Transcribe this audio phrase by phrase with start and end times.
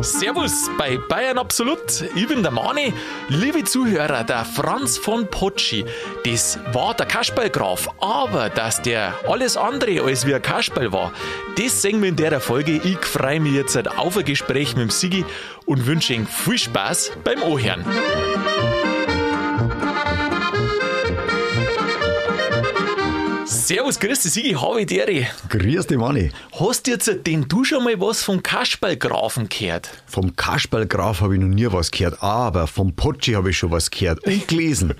[0.00, 2.04] Servus bei Bayern Absolut.
[2.14, 2.94] Ich bin der Mani.
[3.28, 5.84] Liebe Zuhörer, der Franz von Potschi,
[6.24, 7.88] das war der Kasperlgraf.
[8.00, 11.12] Aber dass der alles andere als wie ein Kasperl war,
[11.56, 12.80] das sehen wir in der Folge.
[12.84, 15.24] Ich freue mich jetzt auf ein Gespräch mit dem Sigi
[15.66, 17.84] und wünsche Ihnen viel Spaß beim Ohren.
[23.64, 25.26] Servus, grüß dich, Sigi, habe Dere.
[25.48, 26.30] Grüß dich, Manni.
[26.60, 29.88] Hast jetzt denn du schon mal was vom Kasperlgrafen gehört?
[30.04, 33.90] Vom Kasperlgraf habe ich noch nie was gehört, aber vom Potschi habe ich schon was
[33.90, 34.92] gehört und gelesen.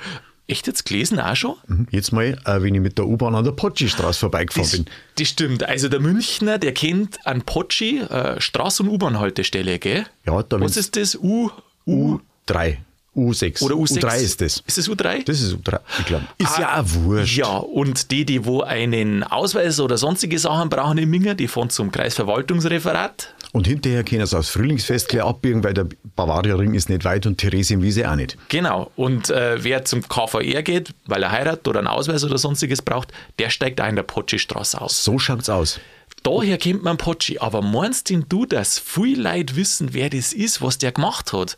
[0.46, 1.56] Echt jetzt gelesen auch schon?
[1.66, 4.86] Mhm, Jetzt mal, äh, wenn ich mit der U-Bahn an der Potschi-Straße vorbeigefahren Das, bin.
[5.18, 5.62] das stimmt.
[5.64, 10.06] Also der Münchner, der kennt an Potschi äh, Straßen- und U-Bahn-Haltestelle, gell?
[10.26, 11.16] Ja, da Was ist das?
[11.16, 11.50] U,
[11.86, 12.76] U U3.
[13.16, 13.62] U6.
[13.62, 14.00] oder U6?
[14.00, 14.62] U3 ist das.
[14.66, 15.24] Ist das U3?
[15.24, 16.24] Das ist U3, ich glaube.
[16.38, 17.36] Ist Ah, ja auch wurscht.
[17.36, 21.70] Ja, und die, die wo einen Ausweis oder sonstige Sachen brauchen in Minger, die fahren
[21.70, 23.34] zum Kreisverwaltungsreferat.
[23.52, 27.38] Und hinterher können sie aufs Frühlingsfest gleich abbiegen, weil der Bavaria-Ring ist nicht weit und
[27.38, 28.36] Theresienwiese auch nicht.
[28.48, 28.90] Genau.
[28.96, 33.12] Und äh, wer zum KVR geht, weil er heiratet oder einen Ausweis oder sonstiges braucht,
[33.38, 35.04] der steigt auch in der Potschi-Straße aus.
[35.04, 35.78] So schaut's aus.
[36.24, 37.38] Daher kennt man Potschi.
[37.38, 41.56] Aber meinst denn du, dass viele Leute wissen, wer das ist, was der gemacht hat?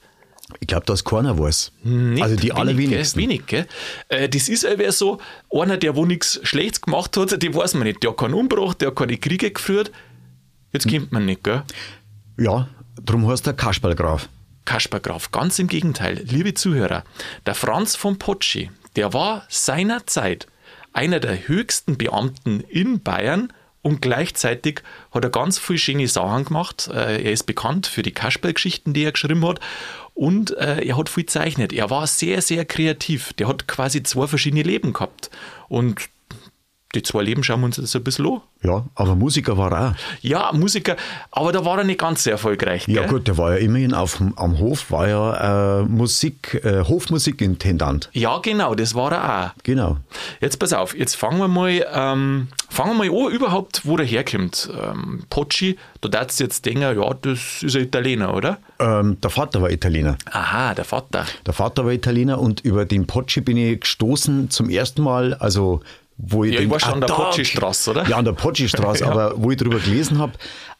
[0.60, 1.72] Ich glaube, dass keiner weiß.
[1.82, 3.20] Nicht also die wenig, allerwenigsten.
[3.20, 3.66] Wenig, gell?
[4.08, 5.18] Äh, das ist aber so,
[5.50, 8.02] einer, der wo nichts Schlechtes gemacht hat, die weiß man nicht.
[8.02, 9.90] Der hat keinen Umbruch, der hat keine Kriege geführt.
[10.72, 11.62] Jetzt kennt man nicht, gell?
[12.38, 12.68] Ja,
[13.04, 14.28] drum heißt der Kasperlgraf.
[14.64, 16.22] Kaspergraf, ganz im Gegenteil.
[16.24, 17.04] Liebe Zuhörer,
[17.44, 20.46] der Franz von Potschi, der war seinerzeit
[20.92, 23.52] einer der höchsten Beamten in Bayern
[23.82, 26.88] und gleichzeitig hat er ganz viele schöne Sachen gemacht.
[26.92, 29.60] Äh, Er ist bekannt für die Kasperlgeschichten, die er geschrieben hat
[30.16, 31.74] und äh, er hat viel gezeichnet.
[31.74, 33.34] Er war sehr, sehr kreativ.
[33.34, 35.30] Der hat quasi zwei verschiedene Leben gehabt
[35.68, 36.08] und
[36.94, 38.40] die zwei Leben schauen wir uns jetzt ein bisschen an.
[38.62, 39.94] Ja, aber Musiker war er auch.
[40.22, 40.96] Ja, Musiker,
[41.30, 42.88] aber da war er nicht ganz so erfolgreich.
[42.88, 43.10] Ja gell?
[43.10, 48.08] gut, der war ja immerhin auf, am Hof, war ja äh, Musik, äh, Hofmusikintendant.
[48.12, 49.62] Ja, genau, das war er auch.
[49.62, 49.98] Genau.
[50.40, 54.06] Jetzt pass auf, jetzt fangen wir mal, ähm, fangen wir mal an, überhaupt, wo der
[54.06, 54.70] herkommt.
[54.80, 58.58] Ähm, Potschi, da darfst du jetzt denken, ja, das ist ein Italiener, oder?
[58.78, 60.16] Ähm, der Vater war Italiener.
[60.30, 61.26] Aha, der Vater.
[61.44, 65.82] Der Vater war Italiener und über den Potschi bin ich gestoßen zum ersten Mal, also
[66.18, 68.08] wo ich Ja, ich war schon an der da- Potschi-Straße, oder?
[68.08, 69.10] Ja, an der Potschi-Straße, Ja.
[69.10, 70.32] aber wo ich drüber gelesen habe,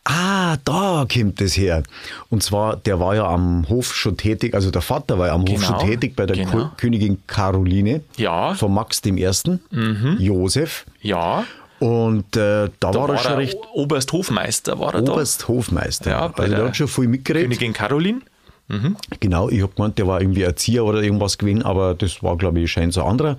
[0.05, 1.83] ah, da kommt das her.
[2.31, 5.43] Und zwar, der war ja am Hof schon tätig, also der Vater war ja am
[5.43, 6.51] Hof Genau, schon tätig bei der genau.
[6.51, 8.53] Ko- Königin Caroline Ja.
[8.53, 8.57] Mhm.
[8.57, 9.29] von Max I.,
[10.19, 10.87] Josef.
[11.03, 11.45] Ja,
[11.79, 16.11] Und äh, da, da war er schon er recht Obersthofmeister, war er Obersthofmeister.
[16.11, 17.49] Ja, bei also der der hat schon viel mitgeredet.
[17.51, 18.21] Königin Caroline.
[19.21, 22.59] Genau, ich habe gemeint, der war irgendwie Erzieher oder irgendwas gewesen, aber das war, glaube
[22.61, 23.37] ich, scheint so anderer.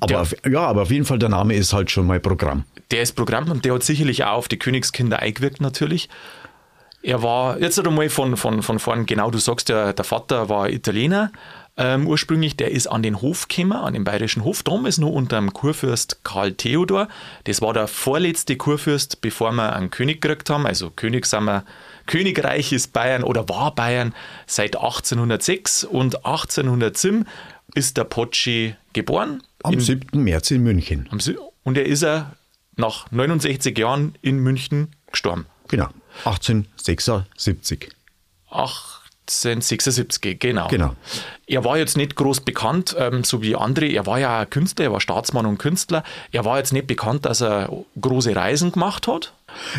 [0.00, 2.64] Aber auf, ja, aber auf jeden Fall, der Name ist halt schon mal Programm.
[2.90, 6.08] Der ist Programm und der hat sicherlich auch auf die Königskinder eingewirkt, natürlich.
[7.02, 10.68] Er war, jetzt einmal von, von, von vorn, genau, du sagst ja, der Vater war
[10.68, 11.30] Italiener
[11.78, 15.36] ähm, ursprünglich, der ist an den Hof gekommen, an den bayerischen Hof, damals noch unter
[15.36, 17.06] dem Kurfürst Karl Theodor.
[17.44, 20.66] Das war der vorletzte Kurfürst, bevor wir einen König gekriegt haben.
[20.66, 21.64] Also König sind wir,
[22.06, 24.12] Königreich ist Bayern oder war Bayern
[24.46, 27.24] seit 1806 und 1807
[27.74, 29.42] ist der Potschi geboren.
[29.62, 30.22] Am in 7.
[30.22, 31.08] März in München.
[31.64, 32.36] Und er ist er
[32.76, 35.46] nach 69 Jahren in München gestorben.
[35.68, 35.88] Genau.
[36.24, 37.90] 1876.
[39.28, 40.68] 1876, genau.
[40.68, 40.94] Genau.
[41.46, 43.86] Er war jetzt nicht groß bekannt, ähm, so wie andere.
[43.86, 46.02] Er war ja Künstler, er war Staatsmann und Künstler.
[46.32, 49.32] Er war jetzt nicht bekannt, dass er große Reisen gemacht hat.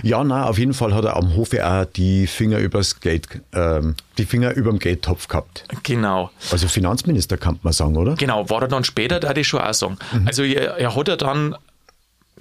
[0.03, 3.95] Ja, na, auf jeden Fall hat er am Hofe auch die Finger übers Geld, ähm,
[4.17, 5.65] die Finger überm Geldtopf gehabt.
[5.83, 6.31] Genau.
[6.51, 8.15] Also Finanzminister kann man sagen, oder?
[8.15, 9.97] Genau, war er dann später, da ich schon auch sagen.
[10.25, 11.55] Also er, er hat ja dann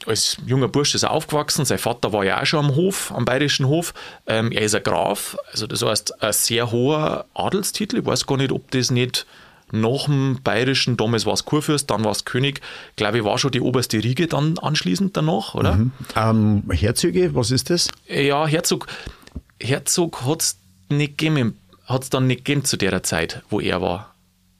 [0.07, 3.25] als junger Bursch ist er aufgewachsen, sein Vater war ja auch schon am Hof, am
[3.25, 3.95] bayerischen Hof.
[4.27, 7.99] Ähm, er ist ein Graf, also das heißt ein sehr hoher Adelstitel.
[7.99, 9.27] Ich weiß gar nicht, ob das nicht
[9.71, 12.61] nach dem bayerischen, damals war es Kurfürst, dann war es König,
[12.97, 15.79] glaube ich, war schon die oberste Riege dann anschließend danach, oder?
[16.17, 17.89] Ähm, Herzöge, was ist das?
[18.07, 18.87] Ja, Herzog,
[19.61, 20.59] Herzog hat es
[20.89, 24.15] nicht gegeben, hat es dann nicht gegeben zu der Zeit, wo er war,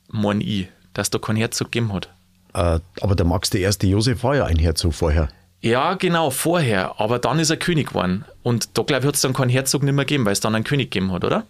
[0.09, 2.11] mein ich, dass da kein Herzog gegeben hat.
[2.55, 3.67] Äh, aber der Max I.
[3.83, 5.29] Josef war ja ein Herzog vorher.
[5.61, 7.01] Ja, genau, vorher.
[7.01, 8.25] Aber dann ist er König geworden.
[8.43, 10.55] Und da, glaube ich, hat es dann keinen Herzog nicht mehr gegeben, weil es dann
[10.55, 11.45] einen König gegeben hat, oder?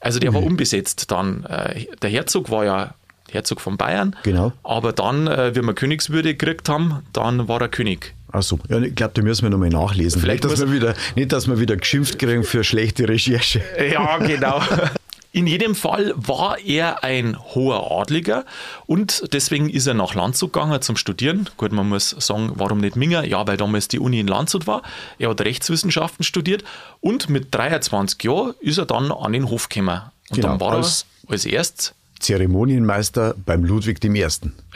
[0.00, 1.44] Also der war unbesetzt dann.
[1.44, 2.94] Äh, Der Herzog war ja
[3.30, 4.14] Herzog von Bayern.
[4.22, 4.52] Genau.
[4.62, 8.14] Aber dann, äh, wie wir Königswürde gekriegt haben, dann war er König.
[8.30, 8.58] Ach so.
[8.68, 10.20] Ja, ich glaube, da müssen wir nochmal nachlesen.
[10.20, 13.62] Vielleicht dass wir wieder, nicht, dass wir wieder geschimpft kriegen für schlechte Recherche.
[13.92, 14.60] Ja, genau.
[15.34, 18.44] In jedem Fall war er ein hoher Adliger
[18.86, 21.50] und deswegen ist er nach Landshut gegangen zum Studieren.
[21.56, 23.24] Gut, man muss sagen, warum nicht Minger?
[23.24, 24.82] Ja, weil damals die Uni in Landshut war.
[25.18, 26.62] Er hat Rechtswissenschaften studiert
[27.00, 30.02] und mit 23 Jahren ist er dann an den Hof gekommen.
[30.30, 34.24] Und Genau, dann war als- er als erstes Zeremonienmeister beim Ludwig I.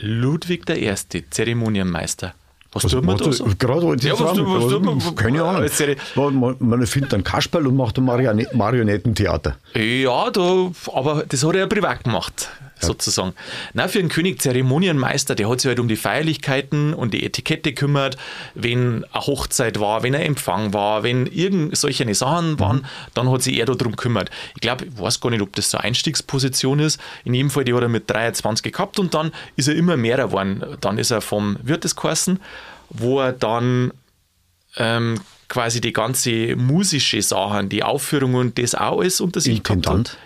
[0.00, 0.93] Ludwig I.,
[1.31, 2.34] Zeremonienmeister.
[2.73, 3.44] Was, tut man da so?
[3.47, 5.69] er- Gerade wollte ich Ja, was tut- was tut man- was- keine Ahnung.
[6.17, 9.56] Man, man, man findet ein Kasperl und macht ein Marione Marionettentheater.
[9.75, 13.34] Ja, da, aber das hat er ja privat gemacht, sozusagen.
[13.72, 17.72] Na, für einen König Zeremonienmeister, der hat sich halt um die Feierlichkeiten und die Etikette
[17.72, 18.16] gekümmert,
[18.54, 23.42] wenn eine Hochzeit war, wenn ein Empfang war, wenn irgend solche Sachen waren, dann hat
[23.42, 24.30] sich er darum gekümmert.
[24.54, 27.00] Ich glaube, ich weiß gar nicht, ob das so eine Einstiegsposition ist.
[27.25, 30.16] In jedem Fall, die hat er mit 23 gehabt und dann ist er immer mehr
[30.16, 30.64] geworden.
[30.80, 32.40] Dann ist er vom Wirt des geheißen,
[32.90, 33.92] wo er dann
[34.76, 40.10] ähm, quasi die ganze musische Sachen, die Aufführungen, das auch alles unter sich gehabt Intendant.
[40.10, 40.19] hat.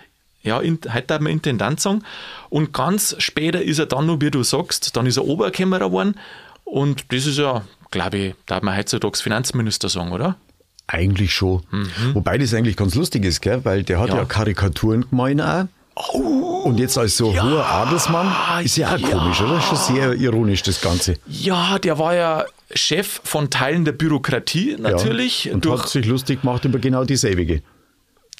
[0.43, 2.03] Ja, in, heute darf man Intendant sagen.
[2.51, 6.17] Und ganz später ist er dann noch, wie du sagst, dann ist er Oberkämmerer geworden.
[6.65, 10.37] Und das ist ja, glaube ich, darf man heutzutage Finanzminister sagen, oder?
[10.89, 11.63] Eigentlich schon.
[12.13, 13.65] Wobei das eigentlich ganz lustig ist, gell?
[13.65, 14.21] weil der hat ja, Mhm.
[14.21, 14.27] Ja.
[14.27, 15.67] Karikaturen gemeint auch.
[16.65, 19.09] Und jetzt als so hoher Adelsmann ist ja auch ja.
[19.09, 19.61] komisch, oder?
[19.61, 21.19] Schon sehr ironisch das Ganze.
[21.29, 25.45] Ja, der war ja Chef von Teilen der Bürokratie natürlich.
[25.45, 25.55] Ja.
[25.55, 27.63] Und durch hat sich lustig gemacht über genau dieselbige.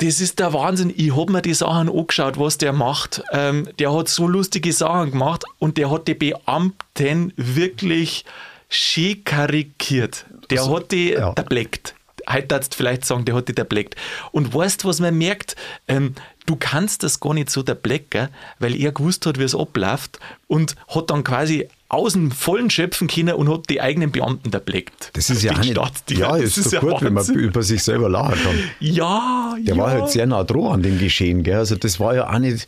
[0.03, 0.93] Das ist der Wahnsinn.
[0.97, 3.23] Ich habe mir die Sachen angeschaut, was der macht.
[3.31, 8.25] Ähm, der hat so lustige Sachen gemacht und der hat die Beamten wirklich
[8.69, 10.27] schön karikiert.
[10.51, 11.33] Der hat die ja.
[11.35, 11.95] erbleckt.
[12.29, 13.95] Heute darfst du vielleicht sagen, der hat die erbleckt.
[14.33, 15.55] Und weißt du, was man merkt?
[15.87, 16.17] Ähm,
[16.47, 18.29] du kannst das gar nicht so erblecken,
[18.59, 23.07] weil er gewusst hat, wie es abläuft und hat dann quasi aus dem Vollen schöpfen
[23.07, 25.11] können und hat die eigenen Beamten erbleckt.
[25.13, 25.73] Das ist ja auch nicht.
[25.73, 26.21] Staatsdiener.
[26.21, 27.35] Ja, das ist, doch gut, wenn man Wahnsinn.
[27.37, 28.59] über sich selber lachen kann.
[28.81, 29.83] Ja, Der ja.
[29.83, 31.43] war halt sehr nah dran an dem Geschehen.
[31.43, 31.59] Gell?
[31.59, 32.67] Also das war ja auch nicht.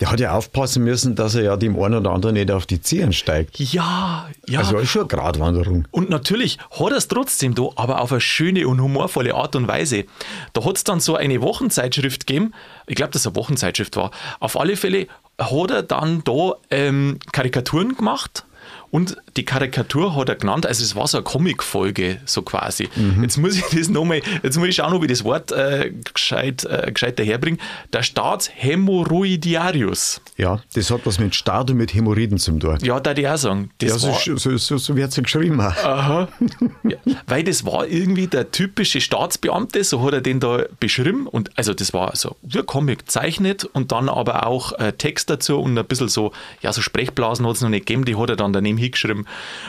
[0.00, 2.80] Der hat ja aufpassen müssen, dass er ja dem einen oder anderen nicht auf die
[2.80, 3.60] Zehen steigt.
[3.60, 4.58] Ja, ja.
[4.60, 5.86] Also ist schon eine Gratwanderung.
[5.90, 9.68] und natürlich hat er es trotzdem da, aber auf eine schöne und humorvolle Art und
[9.68, 10.06] Weise.
[10.54, 12.52] Da hat es dann so eine Wochenzeitschrift gegeben,
[12.86, 14.10] ich glaube, dass es eine Wochenzeitschrift war.
[14.40, 15.06] Auf alle Fälle
[15.38, 18.44] hat er dann da ähm, Karikaturen gemacht.
[18.92, 22.90] Und die Karikatur hat er genannt, also es war so eine Comicfolge, so quasi.
[23.22, 26.66] Jetzt muss ich das nochmal, jetzt muss ich schauen, ob ich das Wort äh, gescheit,
[26.66, 27.56] äh, gescheit daherbringe.
[27.94, 30.20] Der Staatshämorrhoidiarius.
[30.36, 32.76] Ja, das hat was mit Staat und mit Hämorrhoiden zum tun.
[32.82, 33.70] Ja, da ich auch sagen.
[33.78, 35.58] Das Ja, so, war, so, so, so wird es ja geschrieben.
[35.60, 36.28] Aha.
[36.84, 36.96] Ja,
[37.26, 41.28] weil das war irgendwie der typische Staatsbeamte, so hat er den da beschrieben.
[41.28, 45.60] Und also das war so wie Comic zeichnet und dann aber auch äh, Text dazu
[45.60, 48.36] und ein bisschen so, ja, so Sprechblasen hat es noch nicht gegeben, die hat er
[48.36, 49.26] dann daneben hingeschrieben.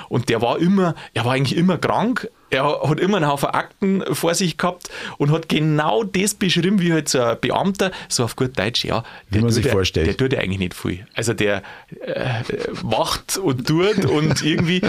[0.10, 2.30] Und der war immer, er war eigentlich immer krank.
[2.50, 4.88] Er hat immer einen Haufen Akten vor sich gehabt
[5.18, 9.04] und hat genau das beschrieben, wie halt so ein Beamter, so auf gut Deutsch, ja.
[9.30, 10.06] Wie man sich ja- vorstellt.
[10.06, 11.07] Der tut ja eigentlich nicht viel.
[11.15, 11.63] Also der
[12.06, 12.44] äh,
[12.83, 14.81] macht und tut und irgendwie.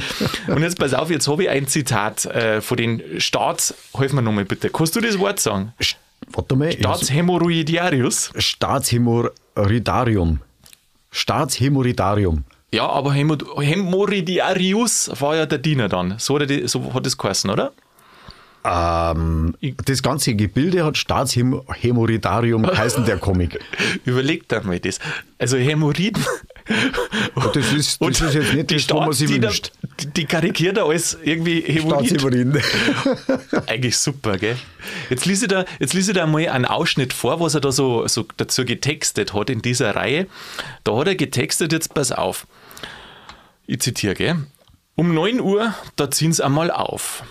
[0.46, 3.72] Und jetzt pass auf, jetzt habe ich ein Zitat äh, von den Staats.
[3.96, 4.68] Hilf mir nochmal bitte.
[4.68, 5.72] Kannst du das Wort sagen?
[6.28, 6.70] Warte mal.
[6.72, 8.30] Staatshämorrhoidiarius.
[8.36, 10.40] Staatshämorrhoidarium.
[11.10, 12.44] Staatshämorrhoidarium.
[12.74, 16.16] Ja, aber Hämorrhoidiarius war ja der Diener dann.
[16.18, 17.70] So hat, die, so hat das geheißen, oder?
[18.64, 19.54] Ähm,
[19.84, 23.60] das ganze Gebilde hat Staatshämorrhoidarium geheißen, der Comic.
[24.04, 24.98] Überlegt dir mal das.
[25.38, 26.24] Also Hämorrhoiden.
[27.52, 29.70] Das ist, das ist jetzt nicht die das, was man sich Staatsdiener, wünscht.
[30.00, 32.08] die, die karikiert er als irgendwie Hämorrhoid.
[32.08, 32.60] Staatshämorrhoiden.
[33.68, 34.56] Eigentlich super, gell?
[35.10, 37.70] Jetzt lese ich da, jetzt lese ich da mal einen Ausschnitt vor, was er da
[37.70, 40.26] so, so dazu getextet hat in dieser Reihe.
[40.82, 42.48] Da hat er getextet, jetzt pass auf.
[43.66, 44.36] Ich zitiere, gell?
[44.94, 47.24] Um 9 Uhr, da ziehen sie einmal auf.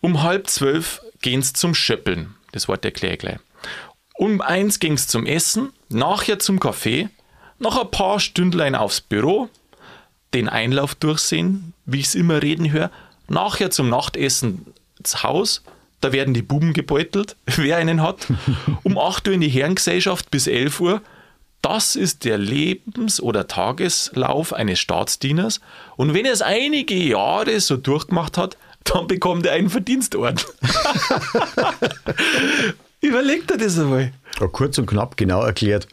[0.00, 2.34] Um halb zwölf gehen sie zum Schöppeln.
[2.52, 3.38] Das Wort erkläre ich gleich.
[4.14, 7.08] Um eins ging es zum Essen, nachher zum Kaffee,
[7.58, 9.48] noch ein paar Stündlein aufs Büro,
[10.32, 12.90] den Einlauf durchsehen, wie ich es immer reden höre,
[13.28, 14.66] nachher zum Nachtessen
[14.98, 15.62] ins Haus,
[16.00, 18.26] da werden die Buben gebeutelt, wer einen hat,
[18.82, 21.02] um 8 Uhr in die Herrengesellschaft bis 11 Uhr.
[21.62, 25.60] Das ist der Lebens- oder Tageslauf eines Staatsdieners.
[25.96, 30.40] Und wenn er es einige Jahre so durchgemacht hat, dann bekommt er einen Verdienstorden.
[33.00, 34.12] Überlegt er das einmal.
[34.40, 35.86] Ja, kurz und knapp genau erklärt.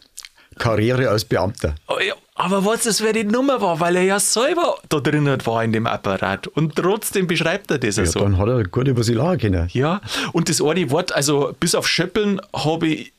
[0.58, 1.74] Karriere als Beamter.
[1.88, 5.26] Oh ja, aber was das für die Nummer war, weil er ja selber da drin
[5.44, 6.46] war in dem Apparat.
[6.46, 8.20] Und trotzdem beschreibt er das ja, Ja, so.
[8.20, 9.68] dann hat er gut über sie lachen können.
[9.72, 10.00] Ja,
[10.32, 13.12] und das eine Wort, also bis auf Schöppeln habe ich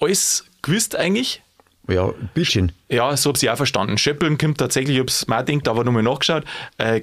[0.00, 1.42] alles gewusst eigentlich.
[1.88, 2.72] Ja, ein bisschen.
[2.88, 3.98] Ja, so habe ich auch verstanden.
[3.98, 6.44] Schöppeln kommt tatsächlich, ich habe es mir gedacht, aber nochmal nachgeschaut,
[6.78, 7.02] äh,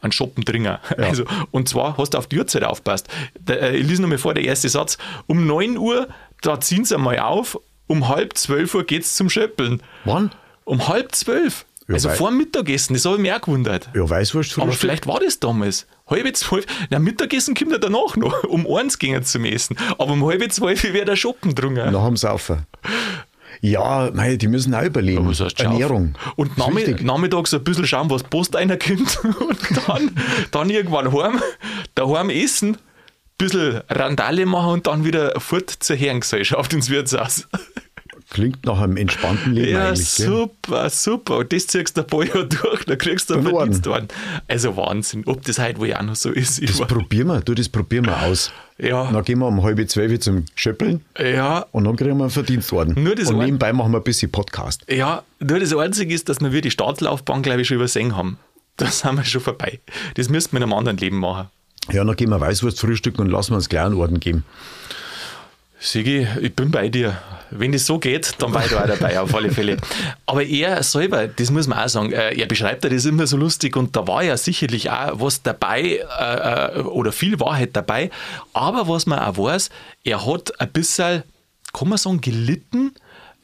[0.00, 0.80] ein Schoppendringer.
[0.98, 3.08] Also, und zwar hast du auf die Uhrzeit aufpasst.
[3.38, 4.98] Der, äh, ich lese nochmal vor, der erste Satz.
[5.26, 6.08] Um 9 Uhr,
[6.42, 9.82] da ziehen sie einmal auf um halb zwölf Uhr geht's zum Schöppeln.
[10.04, 10.32] Wann?
[10.64, 11.64] Um halb zwölf.
[11.88, 13.88] Ja, also vor dem Mittagessen, das habe ich mir auch gewundert.
[13.94, 15.86] Ja, Weißwurst Aber vielleicht war das damals.
[16.08, 16.66] Halbe zwölf.
[16.90, 18.42] Na, Mittagessen kommt ja danach noch.
[18.48, 19.76] Um eins ging er zum Essen.
[19.92, 21.92] Aber um halbe zwölf wäre der Shoppen drungen.
[21.92, 22.66] Nach dem Saufen.
[23.60, 25.28] Ja, mei, die müssen auch überleben.
[25.28, 25.72] Was heißt scharf?
[25.72, 26.14] Ernährung.
[26.36, 27.02] Und wichtig.
[27.02, 29.18] nachmittags ein bisschen schauen, was Post reinkommt.
[29.40, 30.10] Und dann,
[30.50, 31.40] dann irgendwann heim,
[31.94, 32.78] daheim essen, ein
[33.38, 37.46] bisschen Randale machen und dann wieder fort zur Herrengesellschaft ins Wirtshaus.
[38.28, 40.16] Klingt nach einem entspannten Leben Ja, eigentlich.
[40.16, 40.26] Gell?
[40.26, 41.38] super, super.
[41.38, 43.72] Und das ziehst du ein paar Jahre durch, dann kriegst du einen Den Orden.
[43.72, 44.08] Verdienstorden.
[44.48, 46.60] Also Wahnsinn, ob das heute wohl auch noch so ist.
[46.68, 48.50] Das war- probieren wir, du, das probieren wir aus.
[48.78, 49.10] Ja.
[49.10, 53.02] Dann gehen wir um halb zwölf zum Schöppeln ja, und dann kriegen wir einen Verdienstorden.
[53.02, 54.82] Nur das und nebenbei machen wir ein bisschen Podcast.
[54.90, 58.38] ja, nur das Einzige ist, dass wir die Startlaufbahn, glaube ich, schon übersehen haben.
[58.78, 59.80] Da sind wir schon vorbei.
[60.16, 61.48] Das müssten wir in einem anderen Leben machen.
[61.90, 64.44] Ja, dann gehen wir Weißwurst frühstücken und lassen wir uns gleich einen Orden geben.
[65.78, 67.16] Sigi, ich bin bei dir.
[67.50, 69.76] Wenn das so geht, dann war ich da auch dabei, auf alle Fälle.
[70.24, 73.36] Aber er selber, das muss man auch sagen, äh, er beschreibt ja das immer so
[73.36, 78.10] lustig und da war ja sicherlich auch was dabei äh, äh, oder viel Wahrheit dabei.
[78.52, 79.70] Aber was man auch weiß,
[80.02, 81.22] er hat ein bisschen,
[81.72, 82.92] kann man sagen, gelitten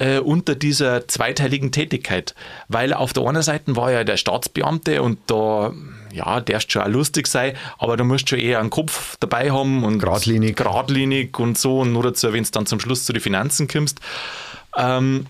[0.02, 2.34] äh, unter dieser zweiteiligen Tätigkeit.
[2.68, 5.72] Weil auf der einen Seite war er der Staatsbeamte und da,
[6.12, 9.84] ja, darfst schon auch lustig sein, aber du musst schon eher einen Kopf dabei haben
[9.84, 10.56] und Geradlinig.
[10.56, 11.80] geradlinig und so.
[11.80, 14.00] Und nur dazu, wenn es dann zum Schluss zu den Finanzen kommst.
[14.76, 15.26] Ähm,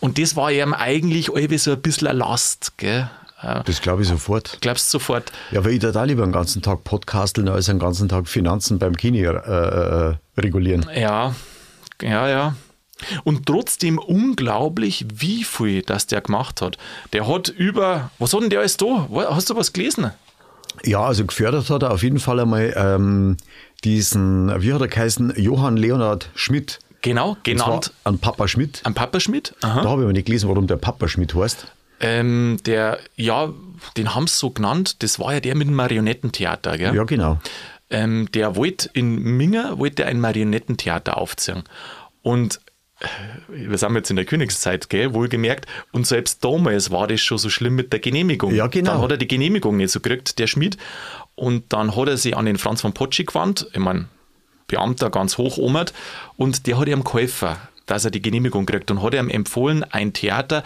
[0.00, 3.10] und das war ihm eigentlich irgendwie so ein bisschen eine Last, gell?
[3.42, 4.58] Äh, Das glaube ich sofort.
[4.60, 5.32] glaubst du sofort?
[5.50, 8.96] Ja, weil ich da lieber den ganzen Tag podcasteln, als den ganzen Tag Finanzen beim
[8.96, 10.86] Kini äh, äh, regulieren.
[10.94, 11.34] Ja,
[12.02, 12.54] ja, ja.
[13.24, 16.78] Und trotzdem unglaublich, wie viel das der gemacht hat.
[17.12, 19.08] Der hat über, was hat denn der alles da?
[19.30, 20.12] Hast du was gelesen?
[20.82, 23.36] Ja, also gefördert hat er auf jeden Fall einmal ähm,
[23.84, 26.78] diesen, wie hat er geheißen, Johann Leonhard Schmidt.
[27.02, 28.80] Genau, genannt an Papa Schmidt.
[28.84, 29.54] am Papa Schmidt.
[29.60, 29.84] Da Aha.
[29.84, 31.66] habe ich aber nicht gelesen, warum der Papa Schmidt heißt.
[32.00, 33.50] Ähm, der, ja,
[33.96, 36.94] den haben sie so genannt, das war ja der mit dem Marionettentheater, gell?
[36.94, 37.38] Ja, genau.
[37.90, 41.64] ähm, der wollte in Minger wollte ein Marionettentheater aufziehen.
[42.22, 42.60] Und
[43.48, 45.66] wir sind jetzt in der Königszeit, gell, wohlgemerkt.
[45.92, 48.54] Und selbst damals war das schon so schlimm mit der Genehmigung.
[48.54, 48.92] Ja, genau.
[48.92, 50.76] Dann hat er die Genehmigung nicht so gekriegt, der Schmied.
[51.34, 53.66] Und dann hat er sich an den Franz von Potschi gewandt.
[53.72, 54.06] Ich meine,
[54.66, 55.92] Beamter ganz hoch omert.
[56.36, 57.56] Und der hat ihm geholfen,
[57.86, 58.90] dass er die Genehmigung kriegt.
[58.90, 60.64] Und hat ihm empfohlen, ein Theater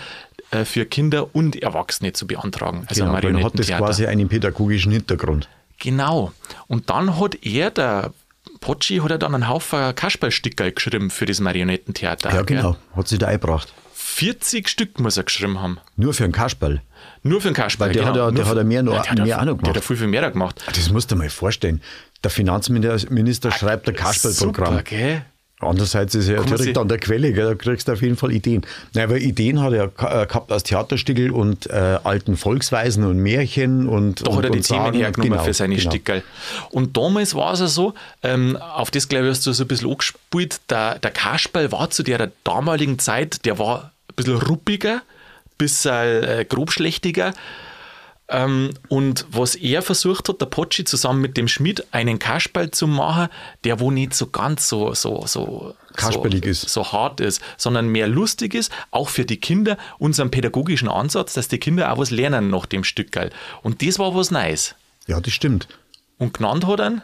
[0.50, 2.84] äh, für Kinder und Erwachsene zu beantragen.
[2.88, 5.48] Also genau dann hat das quasi einen pädagogischen Hintergrund.
[5.78, 6.32] Genau.
[6.66, 8.12] Und dann hat er, der
[8.60, 12.30] Potschi, hat er dann einen Haufen Kasperlsticker geschrieben für das Marionettentheater.
[12.30, 12.56] Ja, gell?
[12.58, 12.76] genau.
[12.96, 13.72] Hat sich da eingebracht.
[13.94, 15.78] 40 Stück muss er geschrieben haben.
[15.96, 16.82] Nur für einen Kasperl.
[17.22, 17.88] Nur für den Kasperl.
[17.88, 18.12] Weil der genau.
[18.14, 19.66] hat ja- der hat ja mehr noch- der hat ja- mehr auch noch Der hat
[19.66, 19.84] ja gemacht.
[19.84, 20.62] viel, viel mehr gemacht.
[20.66, 21.80] Das musst du dir mal vorstellen.
[22.24, 24.82] Der Finanzminister schreibt ein Kasperlprogramm.
[25.60, 27.46] Andererseits ist er ja direkt an der Quelle, gell?
[27.46, 28.64] da kriegst du auf jeden Fall Ideen.
[28.94, 33.88] Nein, weil Ideen hat er äh, gehabt als Theaterstückel und äh, alten Volksweisen und Märchen
[33.88, 35.90] und Da und, hat er die Themen hergenommen Genau, für seine genau.
[35.90, 36.22] Stickerl.
[36.70, 39.68] Und damals war es ja so, ähm, auf das glaube ich hast du so ein
[39.68, 45.02] bisschen angespielt, der, der Kasperl war zu der damaligen Zeit, der war ein bisschen ruppiger,
[45.56, 47.34] bisschen äh, grobschlächtiger.
[48.30, 52.86] Ähm, und was er versucht hat, der Potschi zusammen mit dem Schmied, einen Kasperl zu
[52.86, 53.28] machen,
[53.64, 56.68] der wo nicht so ganz so, so, so Kasperlig so, ist.
[56.68, 61.48] so hart ist, sondern mehr lustig ist, auch für die Kinder, unseren pädagogischen Ansatz, dass
[61.48, 63.30] die Kinder auch was lernen nach dem Stückerl.
[63.62, 64.74] Und das war was Neues.
[65.06, 65.66] Ja, das stimmt.
[66.18, 67.02] Und genannt hat er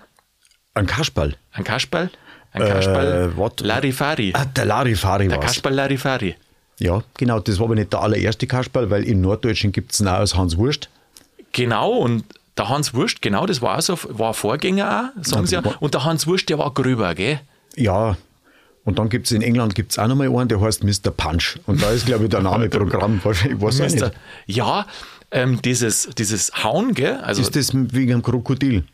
[0.75, 1.37] Ein Kasperl.
[1.53, 2.11] ein Kasperl,
[2.53, 3.61] ein Kasperl Äh, what?
[3.61, 4.33] Larifari.
[4.35, 5.47] Ah, der Larifari Der war's.
[5.47, 6.37] Kasperl Larifari.
[6.81, 7.41] Ja, genau.
[7.41, 10.35] Das war aber nicht der allererste Kasperl, weil im Norddeutschen gibt es ihn auch als
[10.37, 10.91] Hans Wurst.
[11.55, 12.25] Genau, und
[12.59, 15.63] der Hans Wurst, genau, das war, so, war ein Vorgänger auch, sagen sie ja.
[15.81, 17.41] Und der Hans Wurst, der war gröber, gell?
[17.77, 18.17] Ja.
[18.85, 21.11] Und dann gibt es in England gibt's auch nochmal einen, der heißt Mr.
[21.17, 21.59] Punch.
[21.67, 23.17] Und da ist, glaube ich, der Name Programm.
[23.25, 24.57] Ich weiß auch Mister- nicht.
[24.57, 24.87] Ja,
[25.31, 27.17] ähm, dieses, dieses Hauen, gell?
[27.23, 28.85] Also, Ist das wegen einem Krokodil?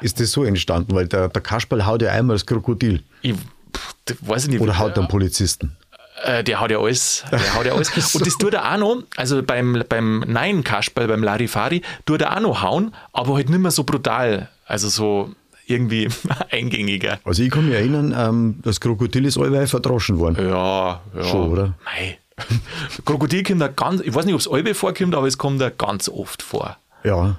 [0.00, 0.94] Ist das so entstanden?
[0.94, 3.02] Weil der, der Kasperl haut ja einmal das Krokodil.
[3.22, 4.60] ich pff, weiß ich nicht.
[4.60, 5.76] Oder haut einen Polizisten.
[6.24, 7.24] Äh, der haut ja alles.
[7.30, 7.90] Der haut ja alles.
[8.14, 12.36] Und das tut er auch noch, also beim, beim Nein Kasperl, beim Larifari, tut er
[12.36, 14.48] auch noch hauen, aber halt nicht mehr so brutal.
[14.66, 15.34] Also so
[15.66, 16.08] irgendwie
[16.50, 17.18] eingängiger.
[17.24, 20.48] Also ich kann mich erinnern, ähm, das Krokodil ist allweil verdroschen worden.
[20.48, 21.24] Ja, ja.
[21.24, 21.74] Schon, oder?
[21.84, 22.18] Mei.
[23.04, 25.70] Krokodil kommt da ganz, ich weiß nicht, ob es alle vorkommt, aber es kommt da
[25.70, 26.76] ganz oft vor.
[27.04, 27.36] Ja.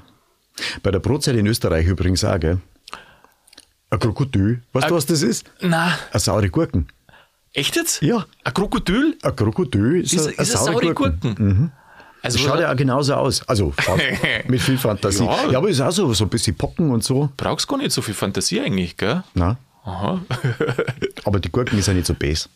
[0.84, 2.60] Bei der Brotzeit in Österreich übrigens auch, gell?
[3.92, 4.62] Ein Krokodil.
[4.74, 5.50] Weißt du, Ein- was das ist?
[5.62, 6.88] Na, Eine saure Gurken.
[7.54, 8.02] Echt jetzt?
[8.02, 8.26] Ja.
[8.44, 11.72] Ein Krokodil Ein Krokodil ist, ist, eine, ist eine saure Gurken.
[12.22, 13.48] Also, Das schaut ja auch genauso aus.
[13.48, 13.74] Also
[14.48, 15.24] mit viel Fantasie.
[15.24, 15.52] Ja.
[15.52, 15.58] Ja.
[15.58, 17.30] aber ist auch so, so ein bisschen Pocken und so.
[17.38, 19.24] brauchst gar nicht so viel Fantasie eigentlich, gell?
[19.34, 19.58] Na?
[19.86, 20.22] Aha.
[21.24, 22.50] Aber die Gurken ist ja nicht so bes.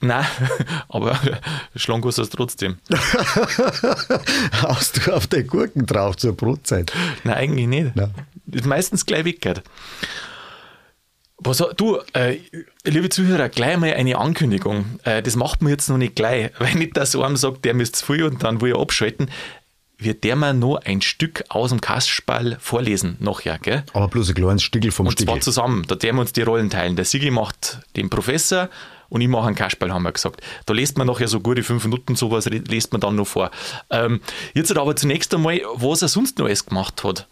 [0.00, 0.24] Nein,
[0.88, 1.18] aber
[1.76, 2.78] Schlangen ist es trotzdem.
[4.62, 6.90] Haust du auf die Gurken drauf zur Brotzeit?
[7.22, 7.96] Nein, eigentlich nicht.
[7.96, 8.14] Nein.
[8.50, 9.62] Ist meistens gleich weggehört.
[11.42, 12.36] Was, du, äh,
[12.84, 15.00] liebe Zuhörer, gleich mal eine Ankündigung.
[15.04, 17.72] Äh, das macht man jetzt noch nicht gleich, weil nicht der so einem sagt, der
[17.74, 19.30] müsst zu viel und dann will er abschalten.
[19.96, 23.84] Wird der mal noch ein Stück aus dem Kasperl vorlesen nachher, gell?
[23.92, 25.34] Aber bloß ein kleines Stückel vom Und Stückel.
[25.34, 25.84] zwar zusammen.
[25.88, 26.96] Da werden wir uns die Rollen teilen.
[26.96, 28.68] Der Sigi macht den Professor
[29.10, 30.40] und ich mache einen Kasperl, haben wir gesagt.
[30.64, 33.50] Da lässt man nachher so gute fünf Minuten, sowas lässt man dann noch vor.
[33.90, 34.20] Ähm,
[34.54, 37.26] jetzt aber zunächst einmal, was er sonst noch alles gemacht hat.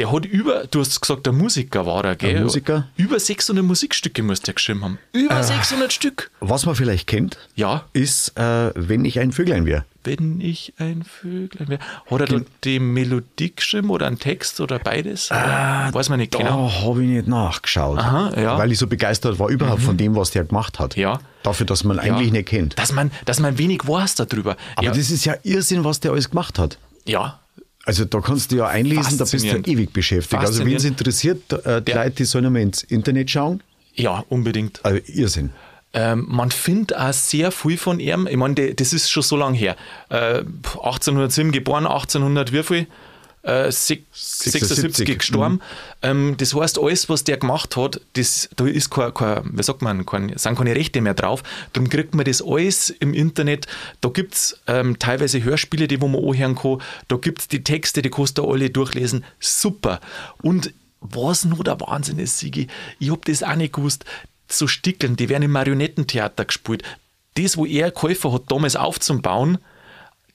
[0.00, 2.38] Der hat über, du hast gesagt, der Musiker war er, gell?
[2.38, 2.88] Ein Musiker?
[2.96, 4.98] Über 600 Musikstücke muss der geschrieben haben.
[5.12, 6.30] Über 600 Stück.
[6.40, 7.84] Was man vielleicht kennt, Ja.
[7.92, 9.84] ist, äh, wenn ich ein Vöglein wäre.
[10.02, 11.80] Wenn ich ein Vöglein wäre.
[12.10, 15.30] Hat er da die Melodie geschrieben oder einen Text oder beides?
[15.30, 15.90] Oder?
[15.92, 16.68] Weiß man nicht genau.
[16.70, 17.98] Da habe ich nicht nachgeschaut.
[17.98, 18.54] Aha, ja.
[18.54, 18.58] Mhm.
[18.58, 20.96] Weil ich so begeistert war überhaupt von dem, was der gemacht hat.
[20.96, 21.20] Ja.
[21.42, 22.32] Dafür, dass man eigentlich Ja.
[22.32, 22.78] nicht kennt.
[22.78, 24.56] Dass man, dass man wenig weiß darüber.
[24.76, 26.78] Aber ja, das ist ja Irrsinn, was der alles gemacht hat.
[27.04, 27.38] ja,
[27.90, 30.40] Also da kannst du ja einlesen, da bist du ewig beschäftigt.
[30.40, 32.04] Also wenn es interessiert, äh, die Ja.
[32.04, 33.64] Leute, die sollen einmal ins Internet schauen.
[33.96, 34.78] ja, unbedingt.
[34.84, 35.50] Also Irrsinn.
[35.92, 38.28] Ähm, man findet auch sehr viel von ihm.
[38.30, 39.74] Ich meine, das ist schon so lange her.
[40.08, 40.44] Äh,
[40.84, 42.86] 1807 geboren, 1800 wie viel?
[43.42, 45.18] Äh, sech- 76 76.
[45.18, 45.60] gestorben.
[46.02, 49.80] Ähm, das heißt, alles, was der gemacht hat, das, da ist kein, kein, wie sagt
[49.80, 51.42] man, kein, sind keine Rechte mehr drauf.
[51.72, 53.66] Darum kriegt man das alles im Internet.
[54.02, 56.82] Da gibt es ähm, teilweise Hörspiele, die wo man anhören kann.
[57.08, 59.24] Da gibt es die Texte, die kannst du alle durchlesen.
[59.38, 60.00] Super.
[60.42, 62.66] Und was nur der Wahnsinn ist, Sigi,
[62.98, 64.04] ich hab das auch nicht gewusst.
[64.48, 66.82] So Stickeln, die werden im Marionettentheater gespielt.
[67.36, 69.56] Das, wo er geholfen hat, damals aufzubauen,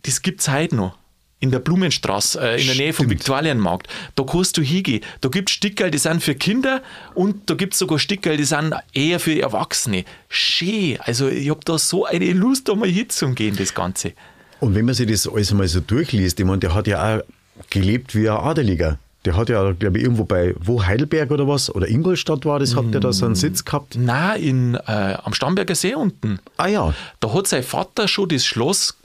[0.03, 0.97] das gibt es heute noch.
[1.45, 3.19] In der Blumenstraße, äh, in der Nähe vom Stimmt.
[3.19, 3.87] Viktualienmarkt.
[4.15, 5.01] Da kannst du hingehen.
[5.21, 6.81] Da gibt es Stickerl, die sind für Kinder
[7.13, 10.05] und da gibt es sogar Stickerl, die sind eher für Erwachsene.
[10.27, 10.97] Schön.
[11.01, 14.13] Also ich habe da so eine Lust, da mal hinzugehen, das Ganze.
[14.59, 17.21] Und wenn man sich das alles mal so durchliest, ich meine, der hat ja auch
[17.69, 18.97] gelebt wie ein Adeliger.
[19.25, 22.75] Der hat ja, glaube ich, irgendwo bei, wo Heidelberg oder was, oder Ingolstadt war das,
[22.75, 23.95] hat der da so einen Sitz gehabt.
[23.99, 26.39] Na, in, äh, am Starnberger See unten.
[26.57, 28.97] Ah ja, Da hat sein Vater schon das Schloss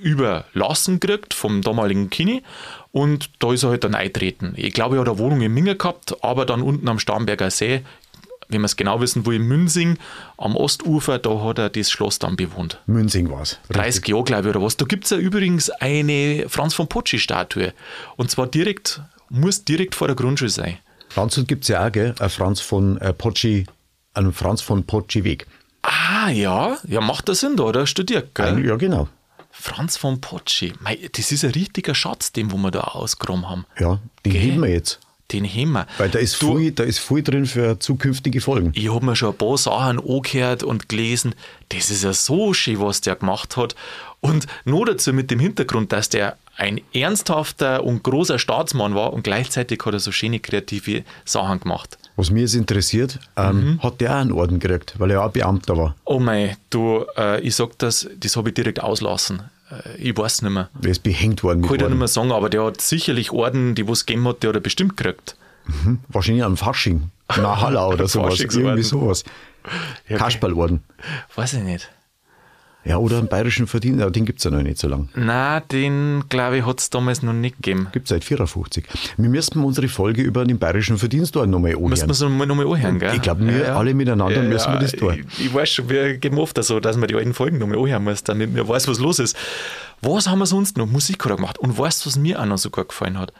[0.00, 2.42] überlassen gekriegt vom damaligen Kini
[2.92, 4.54] und da ist er halt dann eintreten.
[4.56, 7.82] Ich glaube, er hat eine Wohnung in Minge gehabt, aber dann unten am Starnberger See,
[8.48, 9.96] wenn wir es genau wissen, wo in Münzing
[10.36, 12.80] am Ostufer, da hat er das Schloss dann bewohnt.
[12.86, 13.60] Münzing war es.
[13.70, 14.76] 30 Jahre, glaube ich, oder was.
[14.76, 17.72] Da gibt es ja übrigens eine Franz von Potschi-Statue.
[18.16, 20.78] Und zwar direkt, muss direkt vor der Grundschule sein.
[21.16, 22.14] Landshut gibt es ja auch, gell?
[22.18, 23.66] Ein Franz von äh, Potschi,
[24.14, 25.46] einen Franz von Potschi Weg.
[25.82, 28.64] Ah, ja, ja, macht das Sinn, da hat er studiert, gell?
[28.64, 29.08] Ja, genau.
[29.60, 30.72] Franz von Potschi.
[30.80, 33.66] Mei, das ist ein richtiger Schatz, den wo wir da ausgegraben haben.
[33.78, 34.42] Ja, den Gell?
[34.42, 34.98] heben wir jetzt.
[35.32, 35.86] Den haben wir.
[35.98, 38.72] Weil da ist, Du, viel, da ist viel drin für zukünftige Folgen.
[38.74, 41.36] Ich habe mir schon ein paar Sachen angehört und gelesen.
[41.68, 43.76] Das ist ja so schön, was der gemacht hat.
[44.20, 49.22] Und nur dazu mit dem Hintergrund, dass der ein ernsthafter und großer Staatsmann war und
[49.22, 51.96] gleichzeitig hat er so schöne kreative Sachen gemacht.
[52.16, 53.82] Was mich jetzt interessiert, ähm, Mhm.
[53.82, 55.96] hat der auch einen Orden gekriegt, weil er auch Beamter war.
[56.04, 59.42] Oh mei, du, äh, ich sag das, das habe ich direkt auslassen.
[59.70, 60.68] Äh, ich weiß nicht mehr.
[60.82, 63.74] Er ist behängt worden Kann ich dir nicht mehr sagen, aber der hat sicherlich Orden,
[63.74, 65.36] die was gegeben hat, die hat er bestimmt gekriegt.
[66.08, 67.10] Wahrscheinlich am Fasching.
[67.36, 68.40] Na Hallau oder sowas.
[68.40, 69.24] Irgendwie sowas.
[70.08, 70.82] Ja, Kasperlorden.
[71.36, 71.90] Weiß ich nicht.
[72.82, 75.08] Ja, oder einen bayerischen Verdienst, aber den gibt es ja noch nicht so lange.
[75.14, 77.88] Na, den glaube ich hat es damals noch nicht gegeben.
[77.92, 78.86] Gibt seit 54.
[79.18, 82.10] Wir müssten unsere Folge über den bayerischen Verdienstorden nochmal Müssen wir anhören.
[82.10, 83.14] es nochmal noch mal anhören, gell?
[83.14, 85.26] Ich glaube, wir alle miteinander müssen wir das tun.
[85.32, 88.04] Ich, ich weiß schon, wir geben oft so, dass man die alten Folgen nochmal anhören
[88.04, 89.36] muss, damit man weiß, was los ist.
[90.00, 90.86] Was haben wir sonst noch?
[90.86, 91.58] Musik hat er gemacht.
[91.58, 93.34] Und weißt du, was mir auch noch sogar gefallen hat?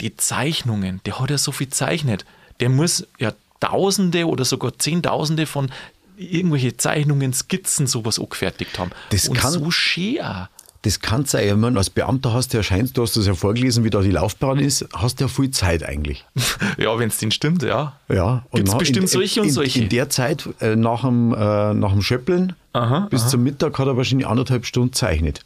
[0.00, 1.00] Die Zeichnungen.
[1.04, 2.24] Der hat ja so viel zeichnet.
[2.60, 5.70] Der muss ja Tausende oder sogar Zehntausende von
[6.16, 8.90] irgendwelche Zeichnungen, Skizzen, sowas angefertigt haben.
[9.10, 10.48] Das Und kann- so schön auch.
[10.82, 11.48] Das kann sein.
[11.48, 14.02] Ich meine, als Beamter hast du ja scheinst, du hast das ja vorgelesen, wie da
[14.02, 16.24] die Laufbahn ist, hast du ja viel Zeit eigentlich.
[16.78, 17.94] Ja, wenn es denn stimmt, ja.
[18.08, 19.80] Ja, Gibt's na- bestimmt in, solche und in, solche.
[19.80, 23.86] In der Zeit, äh, nach, dem, äh, nach dem Schöppeln, Aha, bis zum Mittag hat
[23.88, 25.40] er wahrscheinlich anderthalb Stunden zeichnet.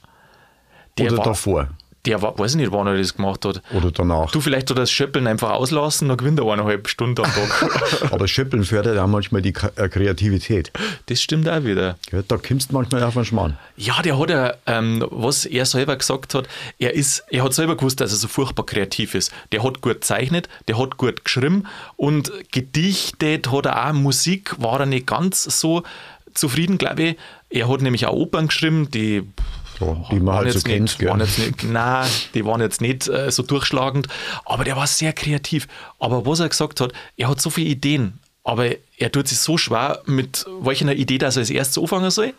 [0.99, 1.69] Der Oder war- davor.
[2.07, 3.61] Der war, weiß ich nicht, wann er das gemacht hat.
[3.75, 4.31] Oder danach.
[4.31, 8.13] Du, vielleicht er das Schöppeln einfach auslassen, dann gewinnt er eineinhalb Stunden am Tag.
[8.13, 10.73] Aber Schöppeln fördert auch manchmal die äh, Kreativität.
[11.07, 11.97] das stimmt auch wieder.
[12.11, 13.59] Ja, da kommst du manchmal auf einen Schmarrn.
[13.77, 17.77] Ja, der hat ja, ähm, was er selber gesagt hat, er ist, er hat selber
[17.77, 19.31] gewusst, dass er so furchtbar kreativ ist.
[19.53, 23.93] Der hat gut gezeichnet, der hat gut geschrieben und gedichtet hat er auch.
[23.93, 25.83] Musik war er nicht ganz so
[26.35, 27.17] zufrieden, glaube ich.
[27.51, 29.23] Er hat nämlich auch Opern geschrieben, die
[29.81, 30.83] Ja, die man waren halt so jetzt kennt.
[30.83, 34.09] nicht, waren jetzt nicht, nein, die waren jetzt nicht äh, so durchschlagend,
[34.45, 35.67] aber der war sehr kreativ.
[35.99, 38.67] Aber was er gesagt hat, er hat so viele Ideen Aber
[38.97, 42.33] er tut sich so schwer mit welcher Idee, dass er als erstes anfangen soll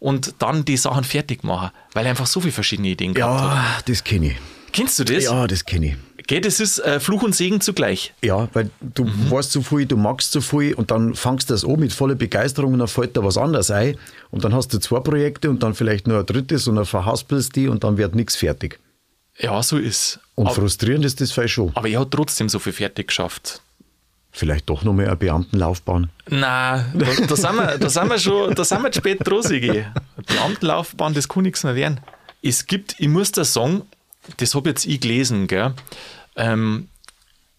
[0.00, 3.50] und dann die Sachen fertig machen, weil er einfach so viele verschiedene Ideen gehabt hat.
[3.50, 4.36] Ja, das kenne ich.
[4.72, 5.24] Kennst du das?
[5.24, 5.96] Ja, das kenne ich.
[6.28, 8.12] Gell, das ist äh, Fluch und Segen zugleich.
[8.22, 9.30] Ja, weil du Mhm.
[9.30, 12.14] weißt zu viel, du magst zu viel und dann fangst du das an mit voller
[12.14, 13.96] Begeisterung und dann fällt da was anderes ein
[14.30, 17.56] und dann hast du zwei Projekte und dann vielleicht nur ein drittes und dann verhaspelst
[17.56, 18.78] die und dann wird nichts fertig.
[19.38, 20.20] Ja, so ist.
[20.34, 21.70] Und aber, frustrierend ist das vielleicht schon.
[21.74, 23.62] aber er hat trotzdem so viel fertig geschafft.
[24.30, 26.10] Vielleicht doch noch mal eine Beamtenlaufbahn.
[26.28, 29.42] Nein, da, da, sind wir, da sind wir schon, da sind wir zu spät dran,
[29.42, 29.84] Sigi.
[30.30, 32.00] Die Amtenlaufbahn, das kann nichts mehr werden.
[32.42, 33.82] Es gibt, ich muss da sagen,
[34.36, 35.72] das habe jetzt ich gelesen, gell?
[36.38, 36.88] Ähm,